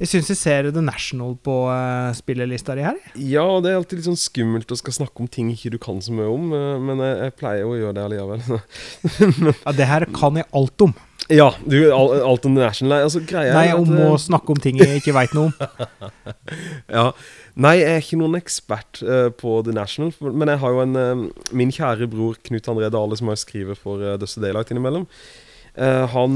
[0.00, 2.96] Jeg syns jeg ser The National på uh, spillelista di her.
[3.14, 6.00] Ja, det er alltid litt sånn skummelt å skal snakke om ting ikke du kan
[6.02, 8.62] så mye om, uh, men jeg, jeg pleier å gjøre det allikevel.
[9.64, 10.94] Ja, det her kan jeg alt om.
[11.32, 13.06] ja, du, all- alt om The National.
[13.06, 15.54] Altså, greia Nei, om at, å eh, snakke om ting jeg ikke veit noe om.
[16.94, 17.06] Ja.
[17.54, 20.98] Nei, jeg er ikke noen ekspert uh, på The National, men jeg har jo en
[20.98, 21.22] uh,
[21.56, 25.06] Min kjære bror Knut André Dale, som jeg skriver for uh, Dusty Daylight innimellom,
[25.74, 26.34] han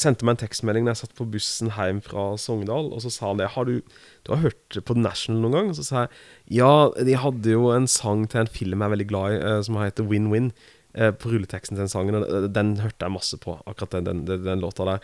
[0.00, 3.28] sendte meg en tekstmelding da jeg satt på bussen hjem fra Sogndal, og så sa
[3.30, 3.50] han det.
[3.54, 3.78] Har du,
[4.24, 5.68] du har hørt på The National noen gang?
[5.72, 8.94] Og så sa jeg ja, de hadde jo en sang til en film jeg er
[8.96, 10.50] veldig glad i, eh, som heter Win Win.
[10.94, 12.18] eh, På rulleteksten til den sangen.
[12.22, 14.98] Den den hørte jeg masse på, akkurat den, den, den, låta der.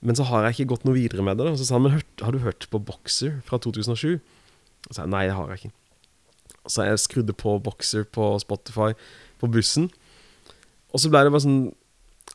[0.00, 1.46] Men så har jeg ikke gått noe videre med det.
[1.52, 4.20] Og Så sa han, men har du hørt på Boxer fra 2007?
[4.20, 5.74] Og så sa jeg nei, det har jeg ikke.
[6.68, 8.92] Så jeg skrudde på Boxer på Spotify
[9.40, 9.90] på bussen.
[10.92, 11.70] Og så ble det bare sånn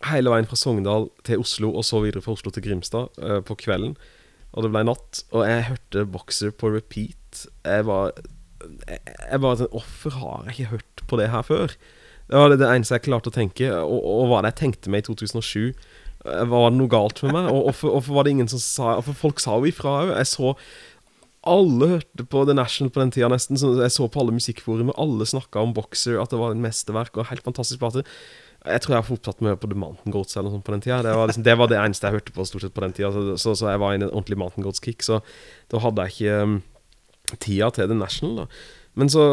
[0.03, 3.57] hele veien fra Sogndal til Oslo, og så videre fra Oslo til Grimstad uh, på
[3.63, 3.95] kvelden.
[4.55, 7.45] Og det ble natt, og jeg hørte Boxer på repeat.
[7.65, 8.13] Jeg var
[8.87, 11.75] Jeg, jeg bare sånn Hvorfor har jeg ikke hørt på det her før?
[12.25, 13.69] Det var det, det eneste jeg klarte å tenke.
[13.83, 15.75] Og, og hva det jeg tenkte meg i 2007?
[16.25, 17.51] Eh, Var det noe galt med meg?
[17.51, 20.13] Og hvorfor, var det ingen som sa For folk sa jo ifra òg.
[20.15, 20.55] Jeg så
[21.45, 23.59] alle hørte på The National på den tida nesten.
[23.61, 24.95] Så jeg så på alle musikkforumer.
[24.97, 28.01] Alle snakka om Boxer, at det var en mesterverk og helt fantastisk plate.
[28.65, 30.81] Jeg tror jeg var opptatt med på The Mountain Goats eller noe sånt på den
[30.81, 31.01] tida.
[31.05, 33.11] Det var, liksom, det var det eneste jeg hørte på stort sett på den tida.
[33.13, 35.05] Så, så, så jeg var i en ordentlig Mountain Goats-kick.
[35.05, 35.19] Så
[35.73, 36.57] da hadde jeg ikke um,
[37.37, 38.47] tida til The National, da.
[38.97, 39.25] Men så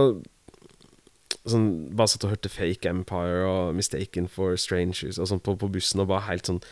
[1.49, 5.71] sånn, Bare satt og hørte Fake Empire og Mistaken for Strangers og sånn på, på
[5.75, 6.63] bussen, og bare helt sånn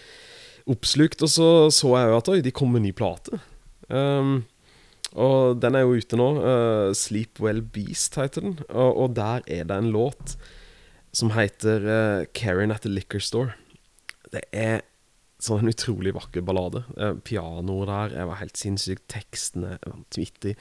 [0.71, 1.25] oppslukt.
[1.27, 3.41] Og så så jeg jo at oi, de kom med ny plate.
[3.89, 4.45] Um,
[5.19, 6.31] og den er jo ute nå.
[6.39, 8.59] Uh, Sleep Well Beast heter den.
[8.69, 10.37] Og, og der er det en låt
[11.17, 13.57] som heter uh, Karen at the Liquor Store.
[14.31, 14.83] Det er
[15.41, 16.85] sånn en utrolig vakker ballade.
[16.97, 19.07] Uh, Pianoet der jeg var helt sinnssykt.
[19.11, 20.57] Tekstene vanvittig.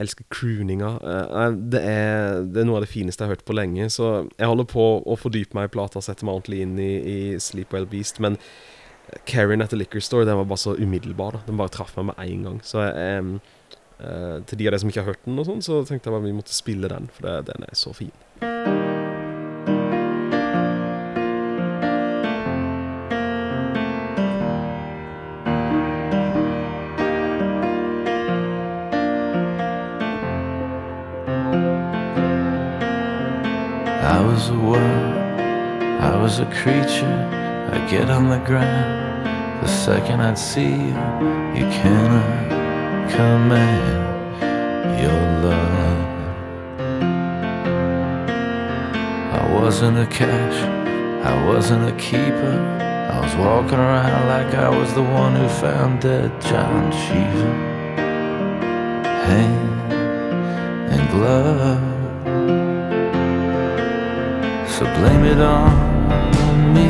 [0.00, 0.92] Elsker crooninga.
[1.00, 3.88] Uh, det, er, det er noe av det fineste jeg har hørt på lenge.
[3.92, 7.18] Så jeg holder på å fordype meg i plata sette meg ordentlig inn i, i
[7.42, 8.22] Sleep Well Beast.
[8.22, 8.38] Men
[9.26, 11.32] Karen at the Liquor Store Den var bare så umiddelbar.
[11.32, 11.40] Da.
[11.46, 12.60] Den bare traff meg med en gang.
[12.62, 13.40] Så em,
[13.98, 16.18] eh, til de av dere som ikke har hørt den, og sånn, så tenkte jeg
[16.18, 18.14] bare vi måtte spille den, for det, den er så fin.
[36.00, 37.16] I was a creature.
[37.72, 39.00] I get on the ground.
[39.62, 40.96] The second I'd see you,
[41.58, 42.50] you cannot
[43.10, 44.10] command
[45.02, 46.10] your love.
[49.38, 50.56] I wasn't a catch,
[51.26, 52.56] I wasn't a keeper.
[53.12, 57.52] I was walking around like I was the one who found dead John Cheever.
[59.26, 59.92] Hand
[60.90, 61.99] and glove
[64.80, 66.88] so blame it on me.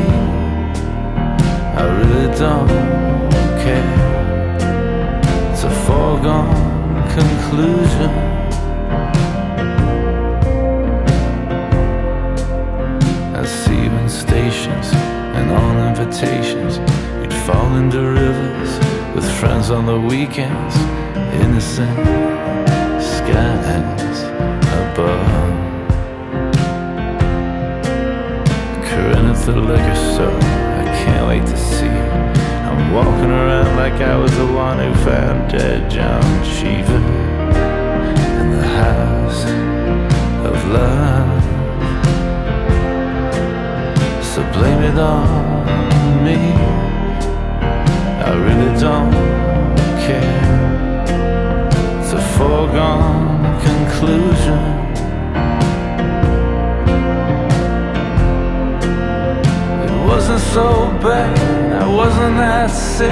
[1.81, 2.69] I really don't
[3.63, 3.91] care.
[5.51, 6.55] It's a foregone
[7.17, 8.11] conclusion.
[13.35, 14.87] I see you in stations
[15.35, 16.77] and on invitations.
[17.21, 18.71] You'd fall into rivers
[19.13, 20.77] with friends on the weekends.
[21.43, 21.97] Innocent
[23.01, 24.23] skies
[24.79, 25.40] above.
[29.53, 30.39] The liquor store.
[30.81, 31.87] I can't wait to see.
[31.87, 37.01] I'm walking around like I was the one who found dead John Cheever
[38.41, 39.43] in the house
[40.47, 41.43] of love.
[44.23, 46.39] So blame it on me.
[48.27, 49.11] I really don't
[50.05, 50.51] care.
[51.99, 54.80] It's a foregone conclusion.
[60.31, 63.09] Wasn't so bad, I wasn't that sick.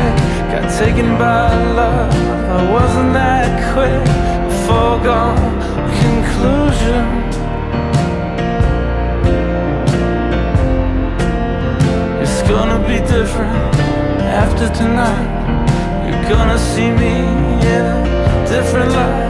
[0.52, 2.14] Got taken by love,
[2.50, 4.08] I wasn't that quick.
[4.48, 5.60] A foregone
[6.04, 7.06] conclusion.
[12.22, 13.76] It's gonna be different
[14.42, 15.28] after tonight.
[16.08, 17.16] You're gonna see me
[17.76, 19.29] in a different light.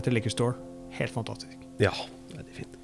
[0.00, 0.54] Karen at Liquor Store.
[0.96, 1.56] Helt fantastisk.
[1.78, 1.92] Ja,
[2.34, 2.76] veldig fint.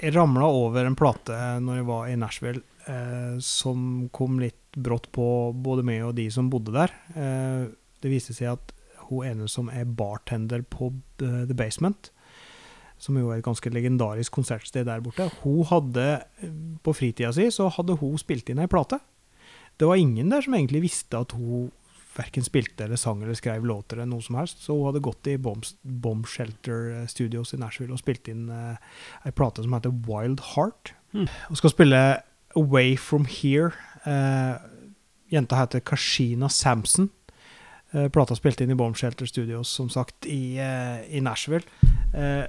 [0.00, 5.10] Jeg ramla over en plate når jeg var i Nashville, eh, som kom litt brått
[5.12, 6.90] på både meg og de som bodde der.
[7.14, 7.68] Eh,
[8.00, 8.72] det viste seg at
[9.10, 12.10] hun ene som er bartender på eh, The Basement,
[13.00, 17.50] som jo er et ganske legendarisk konsertsted der borte, hun hadde eh, på fritida si
[17.52, 19.00] så hadde hun spilt inn ei plate.
[19.76, 21.70] Det var ingen der som egentlig visste at hun
[22.16, 24.64] verken spilte eller sang eller skrev låter eller noe som helst.
[24.64, 28.74] Så hun hadde gått i Bomb, Bomb Shelter Studios i Nashville og spilt inn uh,
[29.24, 30.94] ei plate som heter Wild Heart.
[31.14, 32.02] Hun skal spille
[32.58, 33.70] Away From Here.
[34.06, 34.58] Uh,
[35.30, 37.10] jenta heter Kashina Samson.
[37.94, 41.66] Uh, plata spilte inn i Bomb Shelter Studios, som sagt, i, uh, i Nashville.
[42.14, 42.44] Eh,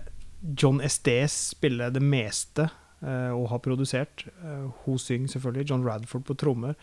[0.57, 2.67] John Estes spiller det meste
[3.01, 4.25] eh, og har produsert.
[4.41, 5.69] Eh, hun synger selvfølgelig.
[5.69, 6.73] John Radford på trommer.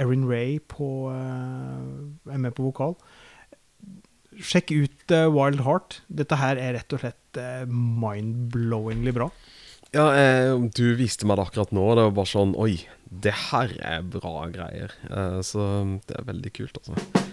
[0.00, 2.96] Erin Ray på, eh, er med på vokal.
[4.34, 6.00] Sjekk ut eh, Wild Heart.
[6.08, 9.28] Dette her er rett og slett eh, mind-blowingly bra.
[9.94, 11.84] Ja, eh, du viste meg det akkurat nå.
[11.94, 14.96] Det var bare sånn Oi, det her er bra greier.
[15.06, 15.68] Eh, så
[16.08, 17.23] det er veldig kult, altså.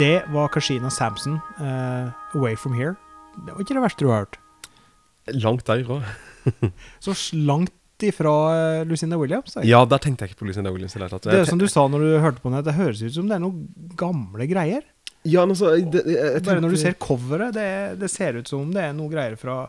[0.00, 2.96] Det var Kashina Samson, uh, 'Away From Here'.
[3.44, 4.38] Det var ikke det verste du har hørt.
[5.36, 6.00] Langt derifra.
[7.04, 7.72] Så langt
[8.02, 9.56] ifra eh, Lucinda Williams.
[9.56, 9.68] Ikke?
[9.68, 10.96] Ja, der tenkte jeg ikke på Lucinda Williams.
[10.96, 11.20] i Det.
[11.22, 13.36] Det er som du sa når du hørte på den, det høres ut som det
[13.36, 13.68] er noen
[14.00, 14.82] gamle greier.
[15.28, 18.48] Ja, men så, det, jeg, jeg Bare når du ser coveret, det, det ser ut
[18.48, 19.66] som om det er noe greier fra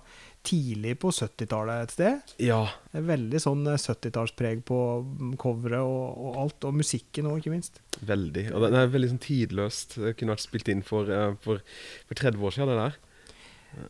[0.47, 2.33] tidlig på 70-tallet et sted.
[2.41, 7.29] Ja, Det er veldig sånn eh, 70-tallspreg på mm, coveret og, og alt, og musikken
[7.29, 7.79] òg, ikke minst.
[8.01, 8.47] veldig.
[8.55, 9.95] Og det, det er veldig sånn tidløst.
[10.01, 11.61] Det kunne vært spilt inn for, eh, for,
[12.09, 12.99] for 30 år siden, det der.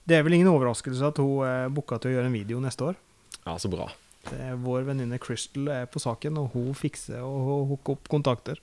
[0.06, 2.99] Det er vel ingen overraskelse at hun booka til å gjøre en video neste år.
[3.47, 3.88] Ja, så bra.
[4.28, 8.60] Det vår venninne Crystal er på saken, og hun fikser og hooker opp kontakter.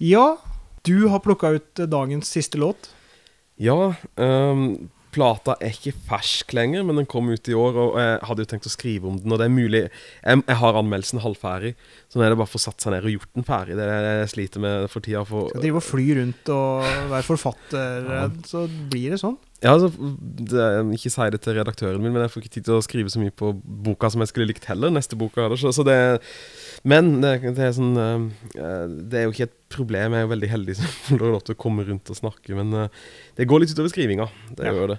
[0.00, 0.38] Ja,
[0.84, 2.90] du har plukka ut eh, dagens siste låt.
[3.60, 8.18] Ja, ehm, plata er ikke fersk lenger, men den kom ut i år, og jeg
[8.28, 11.22] hadde jo tenkt å skrive om den, og det er mulig Jeg, jeg har anmeldelsen
[11.22, 11.74] halvferdig,
[12.10, 13.78] så nå er det bare å satt seg ned og gjort den ferdig.
[13.78, 15.24] Det er det jeg sliter med for tida.
[15.28, 18.28] For, Skal drive og fly rundt og være forfatter, Ja.
[18.50, 19.38] så blir det sånn.
[19.64, 19.88] Ja, altså,
[20.44, 20.64] det,
[20.98, 23.22] ikke si det til redaktøren min, men jeg får ikke tid til å skrive så
[23.22, 24.92] mye på boka som jeg skulle likt heller.
[24.92, 25.96] Neste boka så, så det
[26.84, 28.24] Men det, det er sånn eh,
[29.08, 30.12] Det er jo ikke et problem.
[30.12, 32.74] Jeg er jo veldig heldig som får lov til å komme rundt og snakke, men
[32.76, 32.98] eh,
[33.38, 34.26] det går litt utover skrivinga.
[34.58, 34.74] Det Ja.
[34.76, 34.98] gjør det.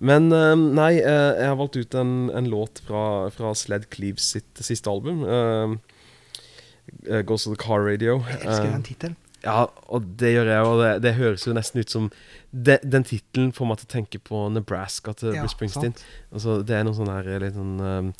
[0.00, 3.02] Men eh, nei, eh, jeg har valgt ut en, en låt fra,
[3.36, 5.22] fra Sled Cleaves sitt siste album.
[7.26, 8.20] Goes to the Car Radio.
[8.30, 9.16] Jeg elsker Eh, den tittelen.
[9.44, 12.08] ja, og det gjør jeg, og det, det høres jo nesten ut som
[12.50, 15.94] de, Den tittelen får meg til å tenke på Nebraska til Ja, Bruce Springsteen.
[16.32, 18.12] Altså, det er noe sånn her litt sånn um,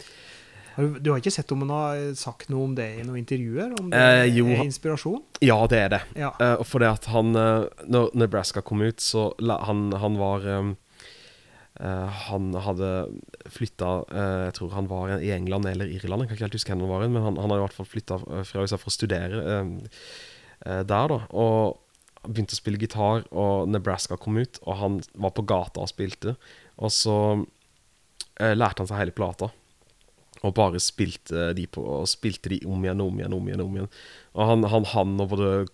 [0.76, 3.72] Du, du har ikke sett om han har sagt noe om det i noen intervjuer?
[3.80, 5.22] Om det Eh, jo, er inspirasjon?
[5.44, 6.02] Ja, det er det.
[6.20, 6.32] Ja.
[6.40, 10.74] Eh, for det at han eh, Når Nebraska kom ut, så han, han var um,
[11.80, 12.90] uh, Han hadde
[13.52, 16.86] flytta Jeg tror han var i England eller Irland, jeg kan ikke helt huske hvor
[16.86, 19.42] han var, men han, han hadde i hvert fall flytta fra USA for å studere
[19.42, 19.74] eh,
[20.66, 21.20] eh, der, da.
[21.32, 21.76] Og
[22.26, 26.34] begynte å spille gitar, og Nebraska kom ut, og han var på gata og spilte.
[26.82, 27.16] Og så
[28.40, 29.52] eh, lærte han seg hele plata.
[30.44, 33.60] Og bare spilte de på Og spilte de om igjen, om igjen, om igjen.
[33.64, 33.88] om igjen
[34.34, 35.66] Og han, han, han og både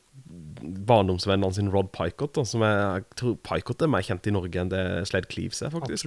[0.62, 4.60] barndomsvennen sin Rod Picott, da, som er, jeg tror Picott er mer kjent i Norge
[4.62, 6.06] enn det Sled Cleaves er, faktisk.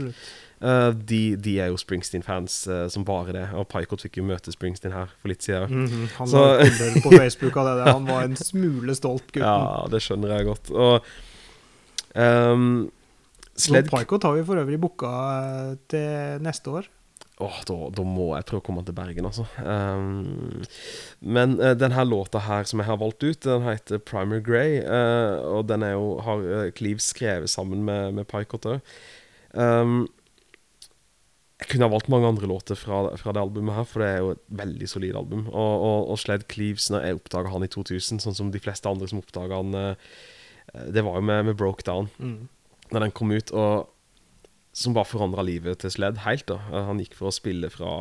[0.63, 3.43] Eh, de, de er jo Springsteen-fans uh, som bare det.
[3.59, 5.83] Og Picott fikk jo møte Springsteen her for litt siden.
[5.83, 7.75] Mhm, Han Så- bilder på Facebook av det.
[7.83, 7.91] der.
[7.91, 9.45] Han var en smule stolt, gutten.
[9.45, 10.71] Ja, det skjønner jeg godt.
[10.71, 11.11] Og
[12.15, 12.67] um,
[13.55, 16.89] Sled Rod Picot har vi for øvrig booka eh, til neste år.
[17.43, 19.43] Åh, da, da må jeg prøve å komme til Bergen, altså.
[19.59, 20.61] Um,
[21.19, 24.77] men uh, denne låta her som jeg har valgt ut, den heter Primer Grey.
[24.79, 28.93] Uh, og den er jo, har uh, Cleve skrevet sammen med, med Picot òg.
[29.51, 30.05] Um,
[31.59, 34.23] jeg kunne ha valgt mange andre låter fra, fra det albumet her, for det er
[34.23, 35.45] jo et veldig solid album.
[35.51, 38.91] Og, og, og Sled Cleaves, når jeg oppdaga han i 2000, sånn som de fleste
[38.91, 40.17] andre som oppdaga han eh,
[40.91, 42.49] Det var jo med, med Broke Down, Mm.
[42.91, 43.51] når den kom ut.
[43.55, 43.87] og
[44.75, 46.47] som bare forandra livet til Sled helt.
[46.51, 47.93] da Eh, Han gikk for å spille fra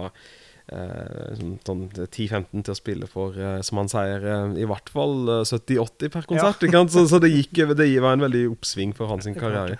[0.72, 4.90] eh, sånn, sånn 10-15 til å spille for, eh, som han sier, eh, i hvert
[4.90, 6.66] fall eh, 70-80 per konsert.
[6.72, 6.94] Sant?
[6.94, 9.78] Så, så det gikk det var en veldig oppsving for hans er karriere.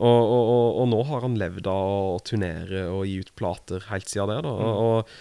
[0.00, 3.84] Og, og, og, og nå har han levd av å turnere og gi ut plater
[3.90, 4.40] helt siden det.
[4.46, 4.70] da Mm.
[4.80, 5.12] Og,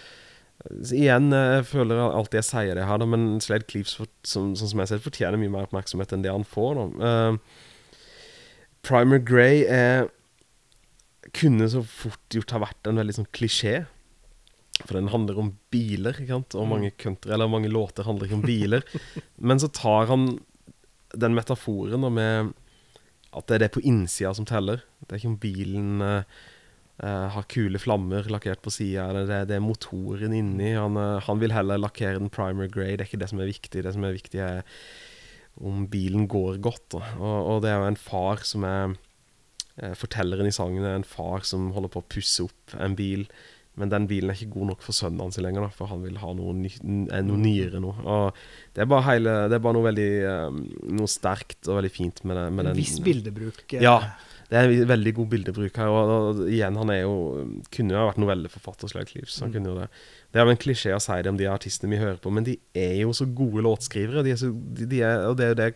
[0.96, 4.54] igjen, eh, jeg føler alltid jeg sier det her, da, men Sled Cleaves, for, som,
[4.60, 6.80] sånn som jeg ser, fortjener mye mer oppmerksomhet enn det han får.
[6.80, 7.68] da Uh,
[8.88, 10.08] Primer Grey er
[11.36, 13.82] kunne så fort gjort ha vært en veldig sånn klisjé.
[14.80, 16.56] For den handler om biler, ikke sant?
[16.56, 18.86] og mange country, eller mange låter handler ikke om biler.
[19.50, 20.32] Men så tar han
[21.18, 22.54] den metaforen da med
[23.36, 24.82] at det er det på innsida som teller.
[25.04, 26.38] Det er ikke om bilen eh,
[27.04, 30.72] eh, har kule flammer lakkert på sida, eller det, det er motoren inni.
[30.78, 33.52] Han, eh, han vil heller lakkere den primer grey, det er ikke det som er
[33.52, 33.84] viktig.
[33.86, 34.64] Det som er viktig, er
[35.60, 36.98] om bilen går godt.
[36.98, 38.96] Og, og det er jo en far som er
[39.96, 43.26] Fortelleren i sangen er en far som holder på å pusse opp en bil.
[43.80, 46.18] Men den bilen er ikke god nok for sønnen hans lenger, da, for han vil
[46.20, 46.68] ha noe, ny,
[47.14, 47.94] eh, noe nyere nå.
[48.04, 48.34] Og
[48.76, 50.58] det er bare, hele, det er bare noe veldig eh,
[51.00, 52.80] Noe sterkt og veldig fint med, det, med En den.
[52.82, 53.64] viss bildebruk.
[53.78, 53.96] eh, Ja.
[54.50, 55.88] Det er en veldig god bildebruk her.
[55.94, 57.14] Og, og igjen, han er jo
[57.72, 59.40] kunne jo ha vært novelleforfatter, Slag Cleaves.
[59.46, 59.54] Han Mm.
[59.54, 59.88] kunne jo det.
[60.32, 62.44] Det er vel en klisjé å si det om de artistene vi hører på, men
[62.46, 64.22] de er jo så gode låtskrivere.
[64.24, 65.70] De er så, de, er, og det er jo det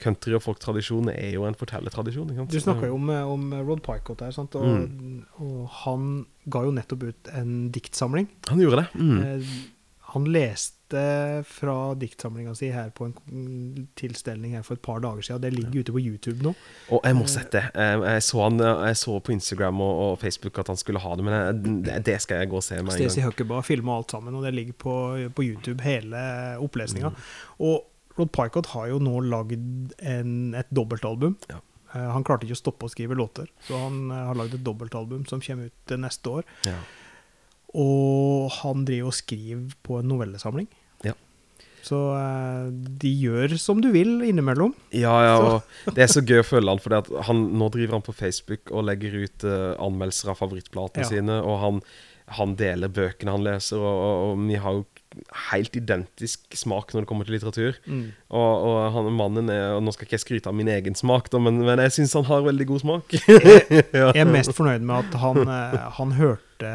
[0.00, 2.32] country- og folktradisjonen er jo en fortellertradisjon.
[2.48, 4.54] Du snakka jo om, eh, om Rod Picot der, sant?
[4.56, 5.26] Og, Mm.
[5.44, 8.28] og han ga jo nettopp ut en diktsamling.
[8.48, 8.88] Han gjorde det.
[9.00, 9.20] Mm.
[9.20, 9.54] Eh,
[10.14, 10.79] han leste
[11.46, 15.42] fra diktsamlinga si her på en mm, tilstelning her for et par dager siden.
[15.44, 16.54] Det ligger ute på YouTube nå.
[16.90, 17.64] Og jeg må sette det.
[17.74, 21.14] Jeg, jeg, så han, jeg så på Instagram og, og Facebook at han skulle ha
[21.16, 23.30] det, men jeg, det, skal jeg gå og se med en Stacey gang.
[23.30, 24.96] Huckerbaugh filma alt sammen, og det ligger på,
[25.36, 26.26] på YouTube, hele
[26.60, 27.14] opplesninga.
[27.62, 27.86] Og
[28.18, 31.36] Rod Pycott har jo nå lagd en, et dobbeltalbum.
[31.50, 31.60] Ja.
[31.94, 34.66] Eh, han klarte ikke å stoppe å skrive låter, så han eh, har lagd et
[34.66, 36.48] dobbeltalbum som kommer ut neste år.
[36.68, 36.78] Ja.
[37.80, 40.68] Og han driver og skriver på en novellesamling.
[41.86, 42.68] Så eh,
[43.02, 44.74] de gjør som du vil innimellom.
[44.92, 48.16] Ja, ja, og det er så gøy å følge han, for nå driver han på
[48.16, 51.10] Facebook og legger ut uh, anmeldelser av favorittplatene Ja.
[51.10, 51.82] sine, og han,
[52.36, 54.86] han deler bøkene han leser, og, og, og vi har jo
[55.50, 57.78] helt identisk smak når det kommer til litteratur.
[57.90, 61.26] Og, og han mannen er Og nå skal ikke jeg skryte av min egen smak,
[61.32, 63.16] da, men, men jeg syns han har veldig god smak.
[63.26, 64.12] ja.
[64.14, 66.70] Jeg er mest fornøyd med at han, eh, han hørte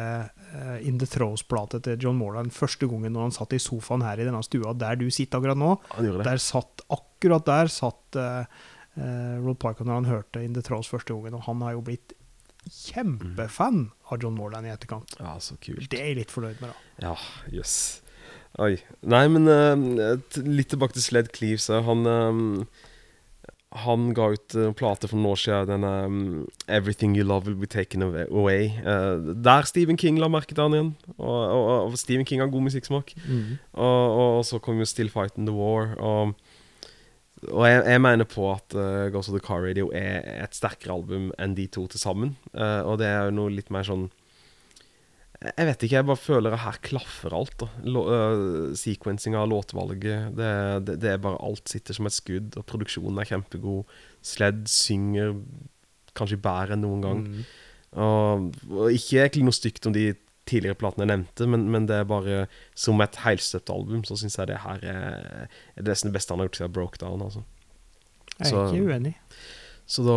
[0.86, 4.24] In The Throws-plate til John Morland første gangen når han satt i sofaen her i
[4.28, 5.72] denne stua der du sitter akkurat nå.
[6.22, 8.46] Der satt, akkurat der satt uh,
[8.96, 11.82] uh, Rod Parker når han hørte In The Throws første gangen, og han har jo
[11.84, 12.14] blitt
[12.66, 15.16] kjempefan av John Morland i etterkant.
[15.20, 15.86] Ja, så kult.
[15.92, 17.08] Det er jeg litt fornøyd med, da.
[17.10, 17.14] Ja,
[17.58, 17.76] jøss.
[18.62, 18.74] Oi.
[19.06, 20.16] Nei, men uh,
[20.46, 21.68] litt tilbake til Sled Cleaves.
[21.70, 22.40] eh, Han eh,
[23.74, 26.18] Han ga ut en plate for noen år siden, denne um,
[26.68, 28.78] 'Everything You Love Will Be Taken Away'.
[28.78, 30.92] Eh, der Stephen King la merke til han igjen.
[31.18, 33.12] Og, og, og Stephen King har god musikksmak.
[33.72, 35.96] Og, og, og så kom jo 'Still Fighting The War'.
[37.52, 40.94] Og jeg, jeg mener på at uh, Ghost of the Car Radio er et sterkere
[40.94, 42.36] album enn de to til sammen.
[42.54, 44.08] Uh, og det er jo noe litt mer sånn
[45.42, 47.62] jeg vet ikke, jeg bare føler at her klaffer alt.
[47.84, 50.50] Uh, Sequencing av låtvalget, det,
[50.88, 52.56] det, det er bare alt sitter som et skudd.
[52.56, 53.84] Og produksjonen er kjempegod.
[54.24, 55.34] Sledd synger
[56.16, 57.24] kanskje bedre enn noen gang.
[57.96, 60.08] Og, og ikke egentlig noe stygt om de
[60.46, 62.42] tidligere platene jeg nevnte, men, men det er bare
[62.78, 66.38] som et helstøpt album, så syns jeg det her er, er det det beste han
[66.42, 67.24] har gjort siden Broke Down.
[67.26, 67.42] Altså.
[68.36, 69.14] Jeg er Så- ikke uenig.
[69.86, 70.14] Så da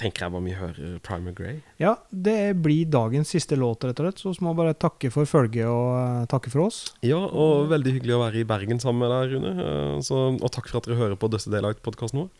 [0.00, 1.58] tenker jeg bare vi hører Primer Grey.
[1.82, 4.22] Ja, det blir dagens siste låt, rett og slett.
[4.24, 6.78] Så må bare takke for følget og eh, takke for oss.
[7.04, 9.52] Ja, og veldig hyggelig å være i Bergen sammen med deg, Rune.
[9.60, 12.32] Eh, Så, og takk for at dere hører på Dusty Daylight-podkasten vår.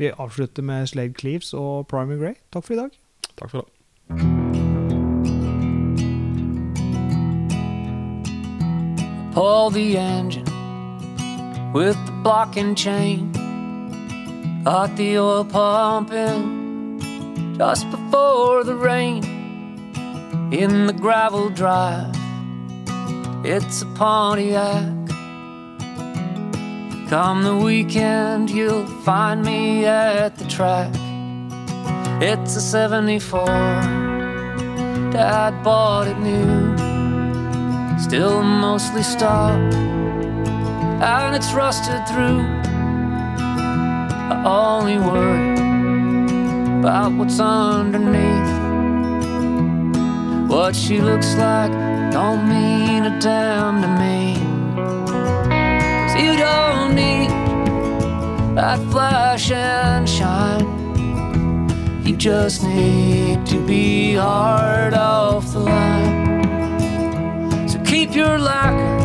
[0.00, 2.38] Vi avslutter med Slade Cleaves og Primer Grey.
[2.54, 2.94] Takk for i dag.
[3.34, 4.70] Takk for det.
[9.32, 10.44] Pull the engine
[11.72, 13.32] with the block and chain.
[14.64, 17.00] Got the oil pumping
[17.58, 19.24] just before the rain.
[20.52, 22.14] In the gravel drive,
[23.44, 25.08] it's a Pontiac.
[27.08, 30.92] Come the weekend, you'll find me at the track.
[32.22, 33.46] It's a 74.
[35.10, 36.90] Dad bought it new
[38.10, 39.56] still mostly stock,
[41.00, 42.59] and it's rusted through.
[44.44, 45.52] Only worry
[46.78, 48.50] about what's underneath.
[50.48, 51.70] What she looks like
[52.10, 54.36] don't mean a damn to me.
[54.74, 57.30] 'Cause you don't need
[58.56, 60.66] that flash and shine.
[62.04, 66.16] You just need to be hard off the line.
[67.68, 68.96] So keep your lacquer,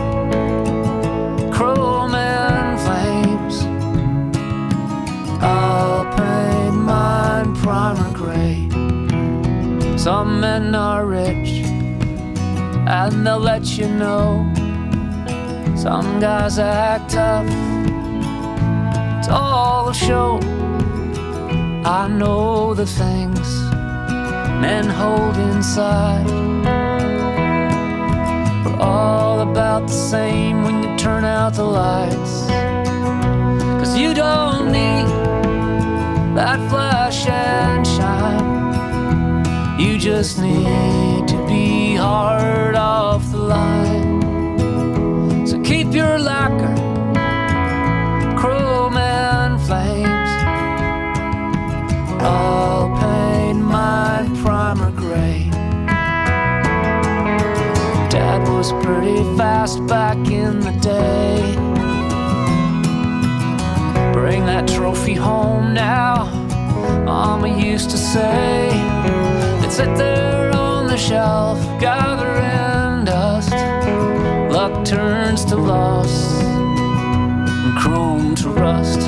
[1.51, 3.14] chrome and flames.
[5.45, 8.67] I'll paint mine primer gray.
[9.97, 11.51] Some men are rich,
[12.99, 14.51] and they'll let you know.
[15.75, 17.45] Some guys act tough,
[19.19, 20.39] it's all a show.
[21.85, 23.47] I know the things
[24.59, 26.25] men hold inside
[28.65, 32.47] we're all about the same when you turn out the lights.
[33.79, 35.24] Cause you don't need
[36.35, 39.79] that flash and shine.
[39.79, 45.47] You just need to be hard off the line.
[45.47, 46.75] So keep your lacquer,
[48.37, 50.29] chrome and flames.
[52.21, 55.49] I'll paint my primer gray.
[58.09, 61.64] Dad was pretty fast back in the day.
[64.55, 66.27] That trophy home now,
[67.03, 68.69] Mama used to say.
[69.59, 73.51] It'd sit there on the shelf, gathering dust.
[74.49, 79.01] Luck turns to loss, and chrome to rust.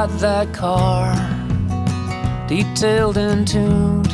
[0.00, 1.12] That car
[2.48, 4.08] detailed and tuned.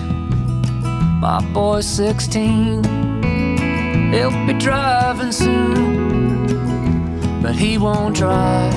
[1.20, 2.82] My boy's 16.
[4.12, 6.46] He'll be driving soon,
[7.40, 8.74] but he won't drive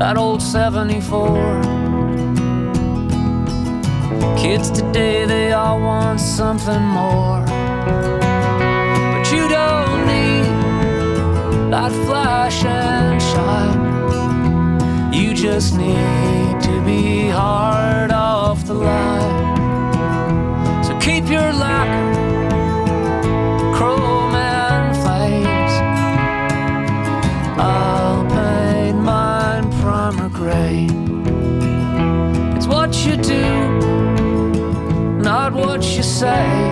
[0.00, 1.62] that old 74.
[4.36, 7.44] Kids today, they all want something more.
[9.12, 10.50] But you don't need
[11.70, 13.75] that flash and shine.
[15.36, 20.82] Just need to be hard off the line.
[20.82, 22.48] So keep your lacquer,
[23.76, 25.72] chrome and flames.
[27.60, 30.88] I'll paint mine primer gray.
[32.56, 33.44] It's what you do,
[35.20, 36.65] not what you say.